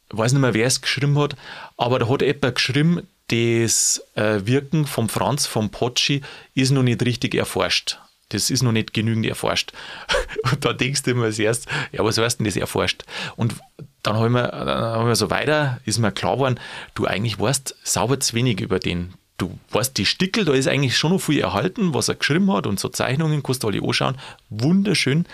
[0.10, 1.36] weiß nicht mehr, wer es geschrieben hat,
[1.78, 6.22] aber da hat jemand geschrieben, das äh, Wirken vom Franz, vom Potschi,
[6.56, 8.00] ist noch nicht richtig erforscht.
[8.30, 9.72] Das ist noch nicht genügend erforscht.
[10.52, 13.04] Und da denkst du immer als erst, ja, was heißt denn das erforscht?
[13.36, 13.56] Und
[14.04, 16.60] dann habe ich, mir, dann hab ich mir so weiter, ist mir klar geworden,
[16.94, 19.14] du eigentlich weißt sauber zu wenig über den.
[19.38, 22.68] Du weißt, die Stickel, da ist eigentlich schon noch viel erhalten, was er geschrieben hat
[22.68, 24.18] und so Zeichnungen, kannst du alle anschauen.
[24.50, 25.26] Wunderschön.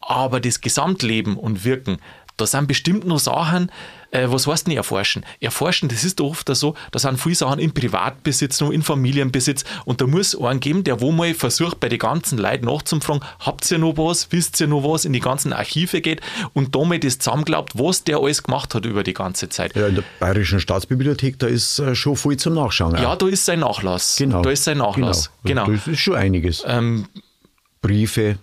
[0.00, 1.98] Aber das Gesamtleben und Wirken,
[2.36, 3.70] da sind bestimmt noch Sachen,
[4.10, 5.24] äh, was heißt denn erforschen?
[5.40, 9.64] Erforschen, das ist doch oft so, da sind viele Sachen im Privatbesitz, noch in Familienbesitz
[9.84, 13.70] und da muss einen geben, der wo mal versucht, bei den ganzen Leuten nachzufragen, habt
[13.70, 16.20] ihr noch was, wisst ihr noch was, in die ganzen Archive geht
[16.54, 19.74] und da mal das zusammenglaubt, was der alles gemacht hat über die ganze Zeit.
[19.76, 22.96] Ja, in der Bayerischen Staatsbibliothek, da ist äh, schon viel zum Nachschauen.
[22.96, 24.16] Ja, da ist sein Nachlass.
[24.16, 24.42] genau.
[24.42, 25.30] Da ist sein Nachlass.
[25.44, 25.66] Genau.
[25.66, 25.76] Genau.
[25.76, 26.62] Das ist schon einiges.
[26.66, 27.06] Ähm,
[27.80, 28.38] Briefe,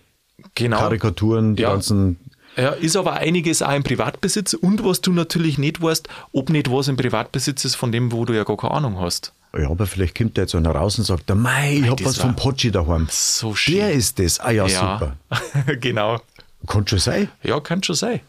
[0.55, 0.77] genau.
[0.79, 1.71] Karikaturen, die Ja.
[1.71, 2.17] ganzen.
[2.57, 6.69] Ja, ist aber einiges auch im Privatbesitz und was du natürlich nicht weißt, ob nicht
[6.69, 9.33] was im Privatbesitz ist von dem, wo du ja gar keine Ahnung hast.
[9.57, 12.35] Ja, aber vielleicht kommt da jetzt einer raus und sagt, Mei, ich hab was vom
[12.35, 13.07] Potschi daheim.
[13.09, 13.75] So schön.
[13.75, 14.39] Der ist das.
[14.39, 15.17] Ah ja, super.
[15.79, 16.21] genau.
[16.67, 17.29] Kann schon sein.
[17.43, 18.21] Ja, kann schon sein.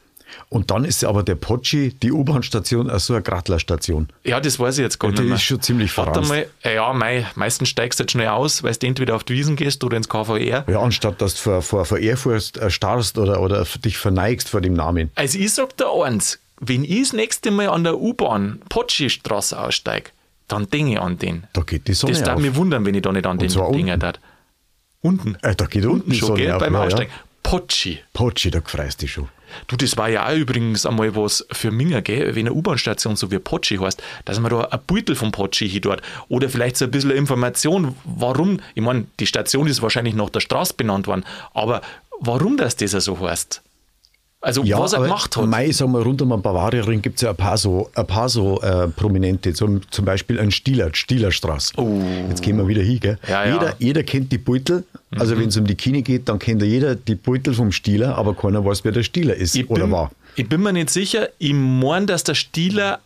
[0.49, 4.09] Und dann ist aber der Potschi, die U-Bahn-Station, so eine Grattlerstation.
[4.25, 6.31] Ja, das weiß ich jetzt gar Ja, nicht die ist schon ziemlich Warte verranzt.
[6.31, 9.35] mal, äh, ja, mei, meistens steigst du jetzt schnell aus, weil du entweder auf die
[9.35, 10.65] Wiesen gehst oder ins KVR.
[10.69, 14.61] Ja, anstatt dass du vor, vor, vor Ehrfurcht äh, starrst oder, oder dich verneigst vor
[14.61, 15.11] dem Namen.
[15.15, 20.11] Also ich sag dir eins, wenn ich das nächste Mal an der U-Bahn Potschi-Straße aussteige,
[20.49, 21.45] dann denke ich an den.
[21.53, 23.73] Da geht die Sonne Das darf mich wundern, wenn ich da nicht an den zwar
[23.73, 24.13] Dinge unten.
[25.01, 25.37] Unten.
[25.43, 26.87] Äh, da geht unten die schon, gell, auf, beim ja, ja.
[26.87, 27.13] Aussteigen.
[27.43, 27.99] Potschi.
[28.13, 29.29] Potschi, da freust dich schon.
[29.67, 32.35] Du, das war ja auch übrigens einmal was für Minger, gell?
[32.35, 35.83] wenn eine U-Bahn-Station so wie Potschi heißt, dass man da ein Beutel vom Potschi hin
[35.83, 40.31] dort oder vielleicht so ein bisschen Information, warum, ich meine, die Station ist wahrscheinlich nach
[40.31, 41.83] der Straße benannt worden, aber
[42.21, 43.63] warum das das so heißt?
[44.43, 45.47] Also, Ja, was er gemacht hat.
[45.47, 48.29] Mei, sagen wir, rund um den Bavaria-Ring gibt es ja ein paar so, ein paar
[48.29, 51.75] so äh, Prominente, zum, zum Beispiel ein Stieler, Stielerstraße.
[52.29, 53.19] Jetzt gehen wir wieder hin, gell?
[53.23, 53.31] Oh.
[53.31, 53.55] Ja, ja.
[53.55, 54.85] Jeder, jeder kennt die Beutel,
[55.17, 58.17] also wenn es um die Kine geht, dann kennt ja jeder die Beutel vom Stieler,
[58.19, 60.11] aber keiner weiß, wer der Stieler ist ich oder bin, war.
[60.35, 62.99] Ich bin mir nicht sicher, ich meine, dass der Stieler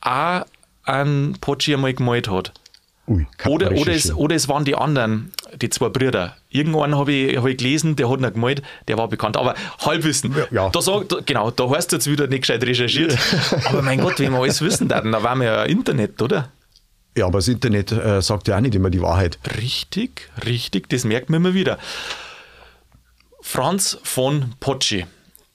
[0.00, 0.44] auch
[0.84, 2.52] einen Potschi einmal gemalt hat.
[3.06, 6.36] Ui, Oder, oder, es, oder es waren die anderen, die zwei Brüder.
[6.48, 9.36] Irgendwann habe ich, hab ich gelesen, der hat ihn gemalt, der war bekannt.
[9.36, 10.34] Aber Halbwissen.
[10.50, 10.70] Ja.
[10.70, 13.16] Da sag, da, genau, da hast du jetzt wieder nicht gescheit recherchiert.
[13.66, 16.50] Aber mein Gott, wenn wir alles wissen würden, da waren wir ja Internet, oder?
[17.16, 19.38] Ja, aber das Internet äh, sagt ja auch nicht immer die Wahrheit.
[19.58, 21.78] Richtig, richtig, das merkt man immer wieder.
[23.42, 25.04] Franz von Potschi.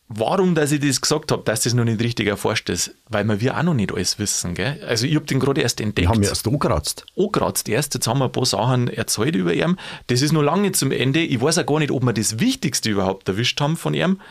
[0.10, 2.92] Warum, dass ich das gesagt habe, dass das noch nicht richtig erforscht ist?
[3.10, 4.54] Weil wir wir auch noch nicht alles wissen.
[4.56, 4.80] Gell?
[4.88, 6.08] Also ich habe den gerade erst entdeckt.
[6.08, 7.06] Die haben erst angekratzt.
[7.18, 7.94] angekratzt erst.
[7.94, 9.76] Jetzt haben wir ein paar Sachen erzählt über ihn.
[10.08, 11.20] Das ist noch lange nicht zum Ende.
[11.20, 14.22] Ich weiß auch gar nicht, ob wir das Wichtigste überhaupt erwischt haben von ihm.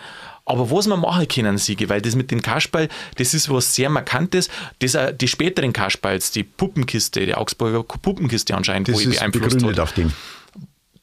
[0.46, 3.90] Aber was wir machen können, Siege, weil das mit dem Kasperl, das ist was sehr
[3.90, 4.48] Markantes.
[4.78, 9.56] Das auch die späteren Kasperls, die Puppenkiste, die Augsburger Puppenkiste anscheinend, Das wo ich beeinflusst
[9.58, 9.82] begründet hat.
[9.82, 10.12] auf dem.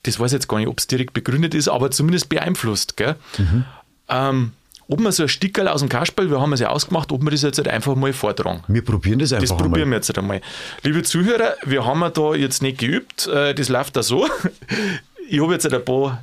[0.03, 2.97] Das weiß ich jetzt gar nicht, ob es direkt begründet ist, aber zumindest beeinflusst.
[2.97, 3.15] Gell?
[3.37, 3.65] Mhm.
[4.09, 4.51] Ähm,
[4.87, 7.31] ob wir so ein Stickerl aus dem Kasperl, wir haben es ja ausgemacht, ob wir
[7.31, 8.63] das jetzt halt einfach mal vortragen.
[8.67, 9.89] Wir probieren das einfach Das probieren einmal.
[9.91, 10.41] wir jetzt einmal.
[10.83, 13.27] Liebe Zuhörer, wir haben ja da jetzt nicht geübt.
[13.27, 14.27] äh, Das läuft da so.
[15.29, 16.21] Ich habe jetzt ein paar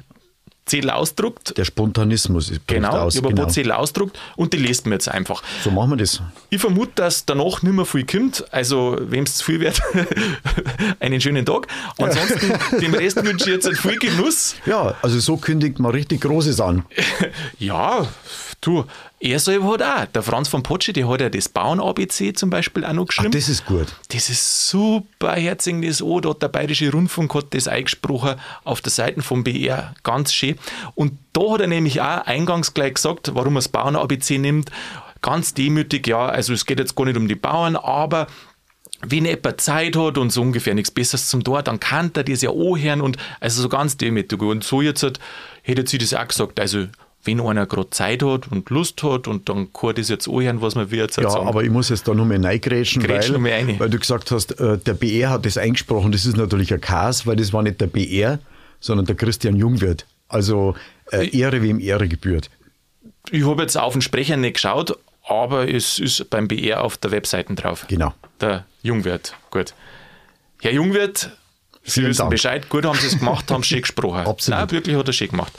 [0.67, 1.57] Zettel ausgedruckt.
[1.57, 3.15] Der Spontanismus ist Genau, aus.
[3.15, 3.47] ich habe ein genau.
[3.47, 5.43] paar Zettel ausgedruckt und die lest mir jetzt einfach.
[5.65, 6.23] So machen wir das.
[6.51, 8.45] Ich vermute, dass danach nicht mehr viel kommt.
[8.53, 9.81] Also, wem es zu viel wird,
[11.01, 11.67] einen schönen Tag.
[11.99, 14.55] Ansonsten, dem Rest wünsche ich jetzt einen viel Genuss.
[14.67, 16.85] Ja, also so kündigt man richtig Großes an.
[17.59, 18.07] Ja,
[18.61, 18.85] du,
[19.21, 20.07] er selber hat auch.
[20.13, 23.33] Der Franz von Potschi, der hat ja das Bauen-ABC zum Beispiel auch noch Ach, geschrieben.
[23.33, 23.87] das ist gut.
[24.09, 25.99] Das ist super herzig, das.
[25.99, 29.95] Da hat der Bayerische Rundfunk hat das eingesprochen auf der Seite vom BR.
[30.03, 30.57] Ganz schön.
[30.95, 34.71] Und da hat er nämlich auch eingangs gleich gesagt, warum er das Bauern-ABC nimmt.
[35.23, 38.27] Ganz demütig, ja, also es geht jetzt gar nicht um die Bauern, aber
[39.03, 42.43] wenn jemand Zeit hat und so ungefähr nichts Besseres zum Tor, dann kann er das
[42.43, 44.41] ja anhören und also so ganz demütig.
[44.43, 45.19] Und so jetzt hat,
[45.63, 46.61] hätte sie das auch gesagt.
[46.61, 46.87] Also
[47.25, 50.75] wenn einer gerade Zeit hat und Lust hat und dann kann das jetzt anhören, was
[50.75, 51.17] man wird.
[51.17, 54.79] Ja, aber ich muss jetzt da nochmal reingrätschen, Grätsch weil, weil du gesagt hast, äh,
[54.79, 56.13] der BR hat das eingesprochen.
[56.13, 58.39] Das ist natürlich ein Chaos, weil das war nicht der BR,
[58.81, 60.07] sondern der Christian Jungwirth.
[60.29, 60.75] Also
[61.13, 62.49] äh, Ehre, wem Ehre gebührt.
[63.31, 64.97] Ich habe jetzt auf den Sprecher nicht geschaut,
[65.29, 67.85] aber es ist beim BR auf der Webseite drauf.
[67.89, 68.15] Genau.
[68.41, 69.75] Der Jungwirt, gut.
[70.63, 71.31] Herr Jungwirt,
[71.83, 72.31] Sie Vielen wissen Dank.
[72.31, 74.19] Bescheid, gut haben Sie es gemacht, haben schön gesprochen.
[74.27, 74.61] Absolut.
[74.61, 75.53] Nein, wirklich hat er schön gemacht.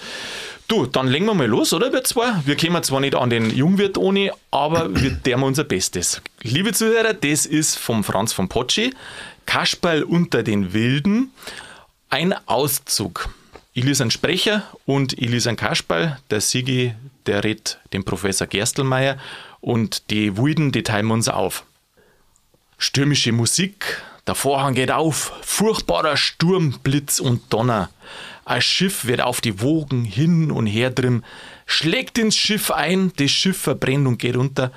[0.71, 2.31] Du, dann legen wir mal los, oder, wir zwei?
[2.45, 6.21] Wir kommen zwar nicht an den Jungwirt ohne, aber wir tun unser Bestes.
[6.43, 8.93] Liebe Zuhörer, das ist vom Franz von Potschi,
[9.45, 11.31] Kasperl unter den Wilden,
[12.09, 13.27] ein Auszug.
[13.73, 16.17] Ich lese einen Sprecher und ich lese einen Kasperl.
[16.29, 16.93] Der Sigi,
[17.25, 19.17] der redet den Professor Gerstelmeier
[19.59, 21.65] und die Wilden, die teilen wir uns auf.
[22.77, 27.89] Stürmische Musik, der Vorhang geht auf, furchtbarer Sturm, Blitz und Donner.
[28.45, 31.23] Ein Schiff wird auf die Wogen hin und her drin,
[31.65, 34.71] schlägt ins Schiff ein, das Schiff verbrennt und geht unter.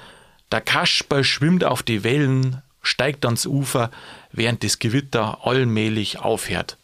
[0.53, 3.91] Der Kasperl schwimmt auf die Wellen, steigt ans Ufer,
[4.33, 6.77] während das Gewitter allmählich aufhört.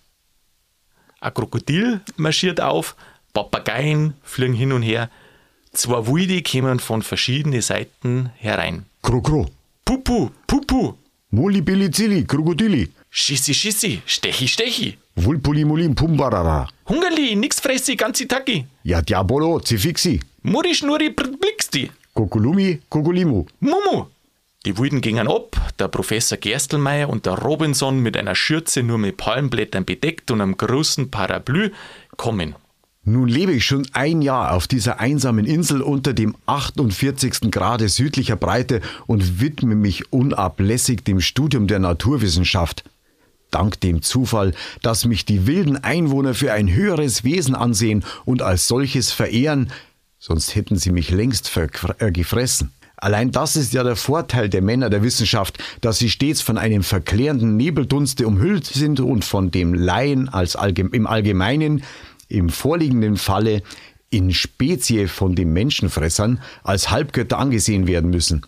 [1.20, 2.96] Ein Krokodil marschiert auf,
[3.32, 5.10] Papageien fliegen hin und her.
[5.72, 8.86] Zwei Wilde kommen von verschiedenen Seiten herein.
[9.02, 9.46] Kro, kro.
[9.84, 10.94] Pupu, Pupu,
[11.30, 12.90] Muli, Billi, Zilli, Krokodili.
[13.10, 14.98] Schissi, Schissi, Stechi, Stechi.
[15.24, 16.68] Vulpuli, Mulim, Pumbarara.
[16.88, 18.66] Hungerli, nix fressi, ganzi Taki.
[18.82, 20.20] Ja, Diabolo, Zifixi.
[20.42, 21.90] Muri, Schnurri, Blixti.
[22.14, 23.46] Kokulumi, Kokulimu.
[23.60, 24.06] Mumu.
[24.66, 29.16] Die Wilden gingen ab, der Professor Gerstelmeier und der Robinson mit einer Schürze nur mit
[29.16, 31.70] Palmblättern bedeckt und einem großen Parapluie
[32.16, 32.54] kommen.
[33.04, 37.50] Nun lebe ich schon ein Jahr auf dieser einsamen Insel unter dem 48.
[37.50, 42.84] Grade südlicher Breite und widme mich unablässig dem Studium der Naturwissenschaft.
[43.50, 48.68] Dank dem Zufall, dass mich die wilden Einwohner für ein höheres Wesen ansehen und als
[48.68, 49.70] solches verehren,
[50.18, 52.72] sonst hätten sie mich längst äh, gefressen.
[52.96, 56.82] Allein das ist ja der Vorteil der Männer der Wissenschaft, dass sie stets von einem
[56.82, 61.82] verklärenden Nebeldunste umhüllt sind und von dem Laien als allgem im Allgemeinen,
[62.28, 63.62] im vorliegenden Falle
[64.10, 68.42] in Spezie von den Menschenfressern als Halbgötter angesehen werden müssen.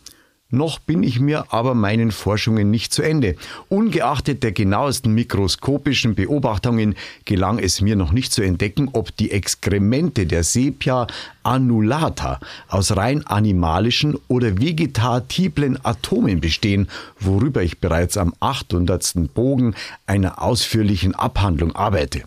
[0.55, 3.37] Noch bin ich mir aber meinen Forschungen nicht zu Ende.
[3.71, 10.27] Ungeachtet der genauesten mikroskopischen Beobachtungen gelang es mir noch nicht zu entdecken, ob die Exkremente
[10.27, 11.07] der Sepia
[11.43, 12.39] annulata
[12.69, 16.89] aus rein animalischen oder vegetatiblen Atomen bestehen,
[17.19, 19.33] worüber ich bereits am 800.
[19.33, 22.25] Bogen einer ausführlichen Abhandlung arbeite.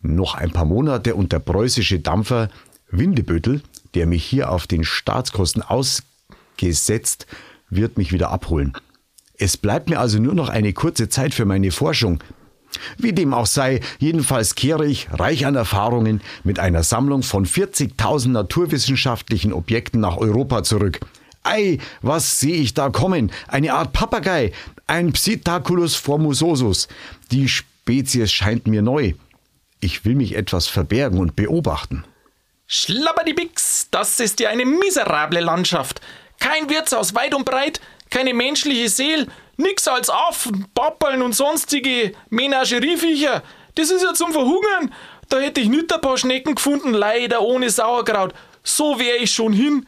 [0.00, 2.48] Noch ein paar Monate und der preußische Dampfer
[2.90, 3.60] Windebüttel,
[3.94, 5.62] der mich hier auf den Staatskosten
[6.56, 7.26] ausgesetzt,
[7.68, 8.72] wird mich wieder abholen.
[9.38, 12.22] Es bleibt mir also nur noch eine kurze Zeit für meine Forschung.
[12.98, 18.28] Wie dem auch sei, jedenfalls kehre ich, reich an Erfahrungen, mit einer Sammlung von 40.000
[18.28, 21.00] naturwissenschaftlichen Objekten nach Europa zurück.
[21.42, 23.30] Ei, was sehe ich da kommen?
[23.46, 24.52] Eine Art Papagei,
[24.86, 26.88] ein Psittaculus formososus.
[27.30, 29.12] Die Spezies scheint mir neu.
[29.80, 32.04] Ich will mich etwas verbergen und beobachten.
[32.66, 36.00] Schlabberdi-Bix, das ist ja eine miserable Landschaft.
[36.38, 43.42] Kein Wirtshaus weit und breit, keine menschliche Seele, nix als Affen, Pappeln und sonstige Menagerieviecher.
[43.74, 44.92] Das ist ja zum Verhungern.
[45.28, 48.32] Da hätte ich nicht ein paar Schnecken gefunden, leider ohne Sauerkraut.
[48.62, 49.86] So wäre ich schon hin.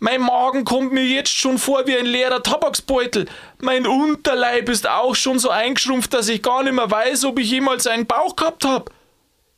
[0.00, 3.26] Mein Magen kommt mir jetzt schon vor wie ein leerer Tabaksbeutel.
[3.58, 7.50] Mein Unterleib ist auch schon so eingeschrumpft, dass ich gar nicht mehr weiß, ob ich
[7.50, 8.90] jemals einen Bauch gehabt hab.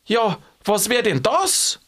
[0.05, 1.79] Ja, was wäre denn das?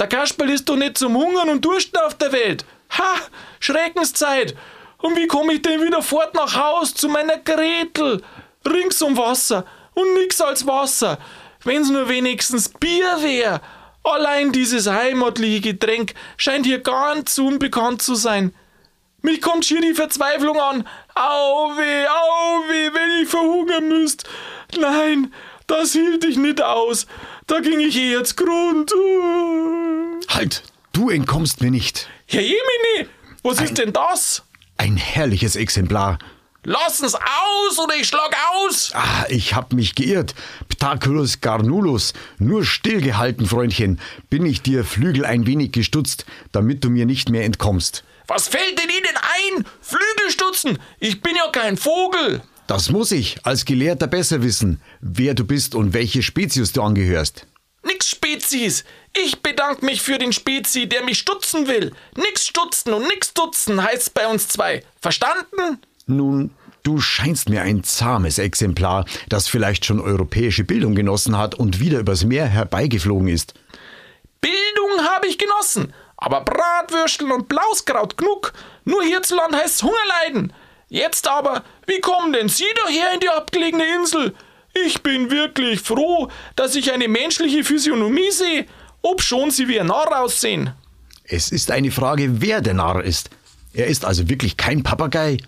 [0.00, 2.64] Der Kasperl ist doch nicht zum Hungern und Dursten auf der Welt.
[2.98, 3.16] Ha,
[3.60, 4.54] Schreckenszeit.
[4.98, 8.22] Und wie komme ich denn wieder fort nach Haus zu meiner Gretel?
[8.66, 11.18] Rings um Wasser und nix als Wasser.
[11.64, 13.60] Wenn's nur wenigstens Bier wär.
[14.02, 18.54] Allein dieses heimatliche Getränk scheint hier ganz unbekannt zu sein.
[19.22, 20.86] Mich kommt schier die Verzweiflung an.
[21.14, 24.28] Au weh, au weh, wenn ich verhungern müsst.
[24.78, 25.32] Nein,
[25.66, 27.06] das hielt ich nicht aus.
[27.46, 28.92] Da ging ich eh jetzt Grund.
[30.28, 30.62] Halt,
[30.94, 32.08] du entkommst mir nicht.
[32.26, 33.10] Herr Jemini,
[33.42, 34.42] was ist denn das?
[34.78, 36.18] Ein herrliches Exemplar.
[36.66, 38.90] Lassen's aus oder ich schlag aus.
[38.94, 40.34] Ah, ich hab mich geirrt.
[40.70, 42.14] Ptaculus garnulus.
[42.38, 44.00] Nur stillgehalten, Freundchen.
[44.30, 48.02] Bin ich dir Flügel ein wenig gestutzt, damit du mir nicht mehr entkommst.
[48.26, 49.66] Was fällt denn Ihnen ein?
[49.82, 50.78] Flügel stutzen.
[51.00, 52.40] Ich bin ja kein Vogel.
[52.66, 57.46] Das muss ich als Gelehrter besser wissen, wer du bist und welche Spezies du angehörst.
[57.82, 58.84] Nix Spezies.
[59.16, 61.92] Ich bedank mich für den Spezi, der mich stutzen will.
[62.16, 64.82] Nix stutzen und nix dutzen heißt's bei uns zwei.
[65.00, 65.80] Verstanden?
[66.06, 66.50] Nun,
[66.82, 72.00] du scheinst mir ein zahmes Exemplar, das vielleicht schon europäische Bildung genossen hat und wieder
[72.00, 73.54] übers Meer herbeigeflogen ist.
[74.40, 78.52] Bildung habe ich genossen, aber Bratwürsteln und Blauskraut genug.
[78.84, 80.52] Nur hierzulande heißt's Hungerleiden.
[80.88, 84.34] Jetzt aber, wie kommen denn Sie daher in die abgelegene Insel?
[84.74, 88.66] Ich bin wirklich froh, dass ich eine menschliche Physiognomie sehe,
[89.04, 90.70] ob schon Sie wie ein Narr aussehen.
[91.24, 93.30] Es ist eine Frage, wer der Narr ist.
[93.74, 95.38] Er ist also wirklich kein Papagei.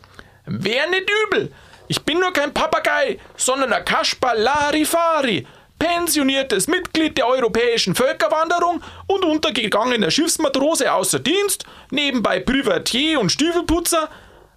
[0.45, 1.53] Wär nicht übel.
[1.89, 5.47] Ich bin nur kein Papagei, sondern ein Kaspar Larifari,
[5.79, 14.11] pensioniertes Mitglied der europäischen Völkerwanderung und untergegangener Schiffsmatrose außer Dienst, nebenbei Privatier und Stiefelputzer.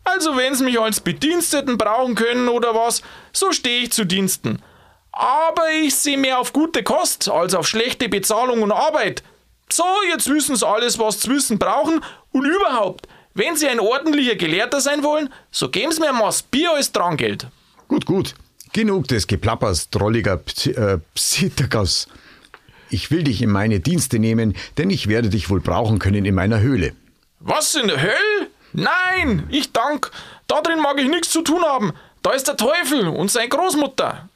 [0.04, 4.62] Also wenn Sie mich als Bediensteten brauchen können oder was, so stehe ich zu Diensten.
[5.12, 9.24] Aber ich sehe mehr auf gute Kost als auf schlechte Bezahlung und Arbeit.
[9.72, 14.36] So, jetzt wissen Sie alles, was Sie wissen brauchen und überhaupt, wenn Sie ein ordentlicher
[14.36, 17.48] Gelehrter sein wollen, so geben Sie mir ein Maß Bier als Drangeld.
[17.88, 18.36] Gut, gut.
[18.74, 21.00] Genug des Geplappers, drolliger Psi äh.
[22.92, 26.36] Ich will dich in meine Dienste nehmen, denn ich werde dich wohl brauchen können in
[26.36, 26.94] meiner Höhle.
[27.40, 28.50] Was in der Hölle?
[28.74, 30.12] Nein, ich dank.
[30.48, 31.94] Da drin mag ich nichts zu tun haben.
[32.22, 34.28] Da ist der Teufel und seine Großmutter.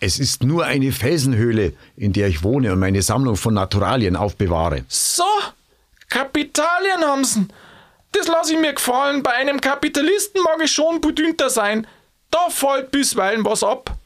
[0.00, 4.84] Es ist nur eine Felsenhöhle, in der ich wohne und meine Sammlung von Naturalien aufbewahre.
[4.86, 5.24] So,
[6.08, 7.38] Kapitalien haben's.
[8.12, 9.24] Das lasse ich mir gefallen.
[9.24, 11.86] Bei einem Kapitalisten mag ich schon bedünter sein.
[12.30, 13.96] Da fällt bisweilen was ab.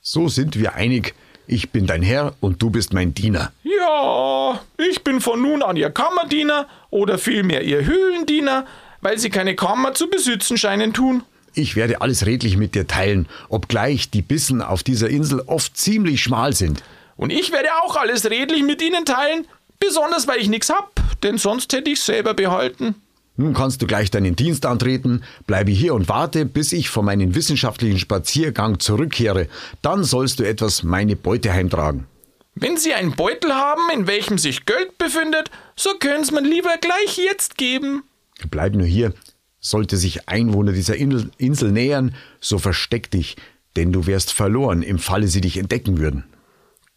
[0.00, 1.14] So sind wir einig.
[1.46, 3.52] Ich bin dein Herr und du bist mein Diener.
[3.62, 8.66] Ja, ich bin von nun an Ihr Kammerdiener oder vielmehr Ihr Höhlendiener,
[9.02, 11.24] weil Sie keine Kammer zu besitzen scheinen tun.
[11.54, 16.22] Ich werde alles redlich mit dir teilen, obgleich die Bissen auf dieser Insel oft ziemlich
[16.22, 16.82] schmal sind.
[17.16, 19.46] Und ich werde auch alles redlich mit Ihnen teilen,
[19.78, 22.94] besonders weil ich nichts hab, denn sonst hätte ich's selber behalten.
[23.36, 27.34] Nun kannst du gleich deinen Dienst antreten, bleibe hier und warte, bis ich von meinem
[27.34, 29.48] wissenschaftlichen Spaziergang zurückkehre.
[29.82, 32.06] Dann sollst du etwas meine Beute heimtragen.
[32.54, 37.16] Wenn Sie einen Beutel haben, in welchem sich Geld befindet, so können's mir lieber gleich
[37.16, 38.02] jetzt geben.
[38.50, 39.14] Bleib nur hier.
[39.60, 43.36] Sollte sich Einwohner dieser Insel, nähern, so versteck dich,
[43.76, 46.24] denn du wärst verloren, im Falle sie dich entdecken würden.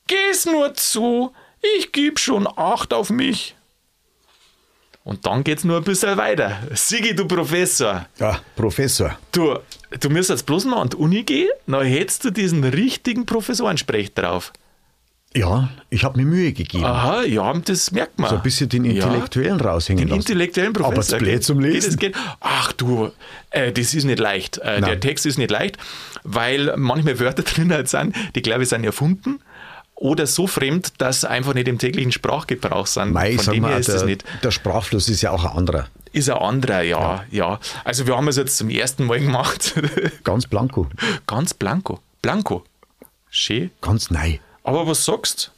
[0.07, 1.33] Geh's nur zu,
[1.77, 3.55] ich geb schon Acht auf mich.
[5.03, 6.61] Und dann geht's nur ein bisschen weiter.
[6.73, 8.05] Sigi, du Professor.
[8.19, 9.17] Ja, Professor.
[9.33, 9.59] Du,
[9.99, 14.13] du müsstest jetzt bloß mal an die Uni gehen, dann hättest du diesen richtigen Professorensprech
[14.13, 14.53] drauf.
[15.35, 16.85] Ja, ich habe mir Mühe gegeben.
[16.85, 18.29] Aha, ja, das merkt man.
[18.29, 20.19] So ein bisschen den Intellektuellen raushängen Den lassen.
[20.21, 20.93] intellektuellen Professor.
[20.93, 21.97] Aber das blöd zum Lesen.
[21.97, 22.15] geht.
[22.39, 23.11] Ach du,
[23.49, 24.59] äh, das ist nicht leicht.
[24.59, 25.77] Äh, der Text ist nicht leicht,
[26.23, 29.39] weil manchmal Wörter drin halt sind, die glaube ich sind erfunden
[29.95, 33.13] oder so fremd, dass einfach nicht im täglichen Sprachgebrauch sind.
[33.13, 34.23] Mei, Von dem her mal, ist das nicht.
[34.43, 35.87] der Sprachfluss ist ja auch ein anderer.
[36.11, 39.73] Ist ein anderer, ja, ja, Also wir haben es jetzt zum ersten Mal gemacht.
[40.23, 40.87] Ganz blanko.
[41.25, 41.99] Ganz blanko.
[42.21, 42.63] Blanko.
[43.31, 43.71] Schön.
[43.81, 44.39] Ganz nei.
[44.63, 45.51] Aber was sagst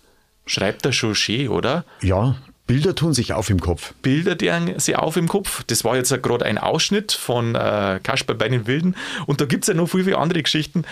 [0.48, 1.86] Schreibt er schon schön, oder?
[2.02, 2.36] Ja,
[2.68, 3.94] Bilder tun sich auf im Kopf.
[4.02, 5.64] Bilder die sie auf im Kopf.
[5.68, 8.96] Das war jetzt gerade ein Ausschnitt von äh, Kasperl bei den Wilden.
[9.28, 10.84] Und da gibt es ja noch viel, viele andere Geschichten.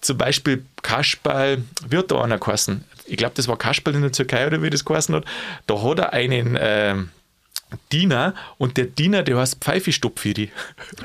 [0.00, 2.84] Zum Beispiel Kasperl, hat da einer geheißen?
[3.06, 5.24] Ich glaube, das war Kasperl in der Türkei oder wie das geheißen hat.
[5.66, 7.10] Da hat er einen ähm,
[7.92, 10.50] Diener und der Diener, der heißt Pfeifistopfiri.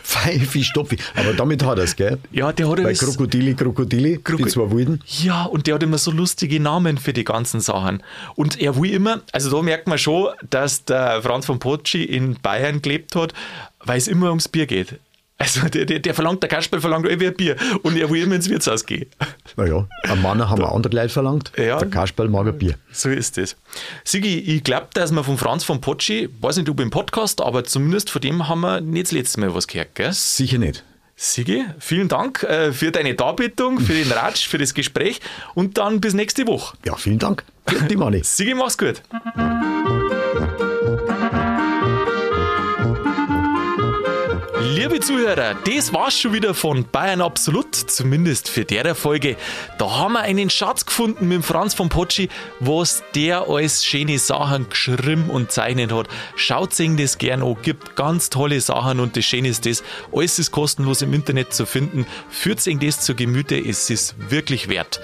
[0.03, 0.97] Pfeifi, Stopfi.
[1.15, 2.17] Aber damit hat er es, gell?
[2.31, 5.01] Ja, der hat Bei das- Krokodili, Krokodili, die Kroko- zwei Wilden.
[5.21, 8.01] Ja, und der hat immer so lustige Namen für die ganzen Sachen.
[8.35, 12.35] Und er will immer, also da merkt man schon, dass der Franz von Potschi in
[12.41, 13.33] Bayern gelebt hat,
[13.83, 14.99] weil es immer ums Bier geht.
[15.37, 18.35] Also der, der, der verlangt, der Kasperl verlangt irgendwie ein Bier und er will immer
[18.35, 19.07] ins Wirtshaus gehen.
[19.57, 21.51] Naja, am Mann haben wir andere Leute verlangt.
[21.57, 21.79] Ja.
[21.79, 22.75] Der Kasperl mag ein Bier.
[22.91, 23.55] So ist es.
[24.03, 27.63] Sigi, ich glaube, dass wir von Franz von Potschi, weiß nicht ob im Podcast, aber
[27.63, 30.13] zumindest von dem haben wir nicht das letzte Mal was gehört, gell?
[30.13, 30.83] Sicher nicht.
[31.15, 35.19] Sigi, vielen Dank äh, für deine Darbietung, für den Ratsch, für das Gespräch
[35.55, 36.77] und dann bis nächste Woche.
[36.85, 37.43] Ja, vielen Dank.
[37.89, 38.21] Die Manni.
[38.23, 39.01] Sigi, mach's gut.
[44.83, 49.37] Liebe Zuhörer, das war's schon wieder von Bayern Absolut, zumindest für der Folge.
[49.77, 52.27] Da haben wir einen Schatz gefunden mit Franz von Potschi,
[52.59, 56.09] was der alles schöne Sachen geschrieben und zeichnet hat.
[56.35, 60.37] Schaut sich das gern an, gibt ganz tolle Sachen und das Schöne ist das, alles
[60.37, 62.05] ist kostenlos im Internet zu finden.
[62.29, 64.99] Führt sich das zu Gemüte, es ist wirklich wert.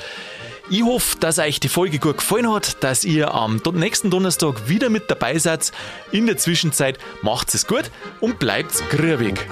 [0.72, 4.92] Ich hoffe, dass euch die Folge gut gefallen hat, dass ihr am nächsten Donnerstag wieder
[4.92, 5.72] mit dabei seid.
[6.12, 7.90] In der Zwischenzeit macht es gut
[8.20, 9.48] und bleibt grübig.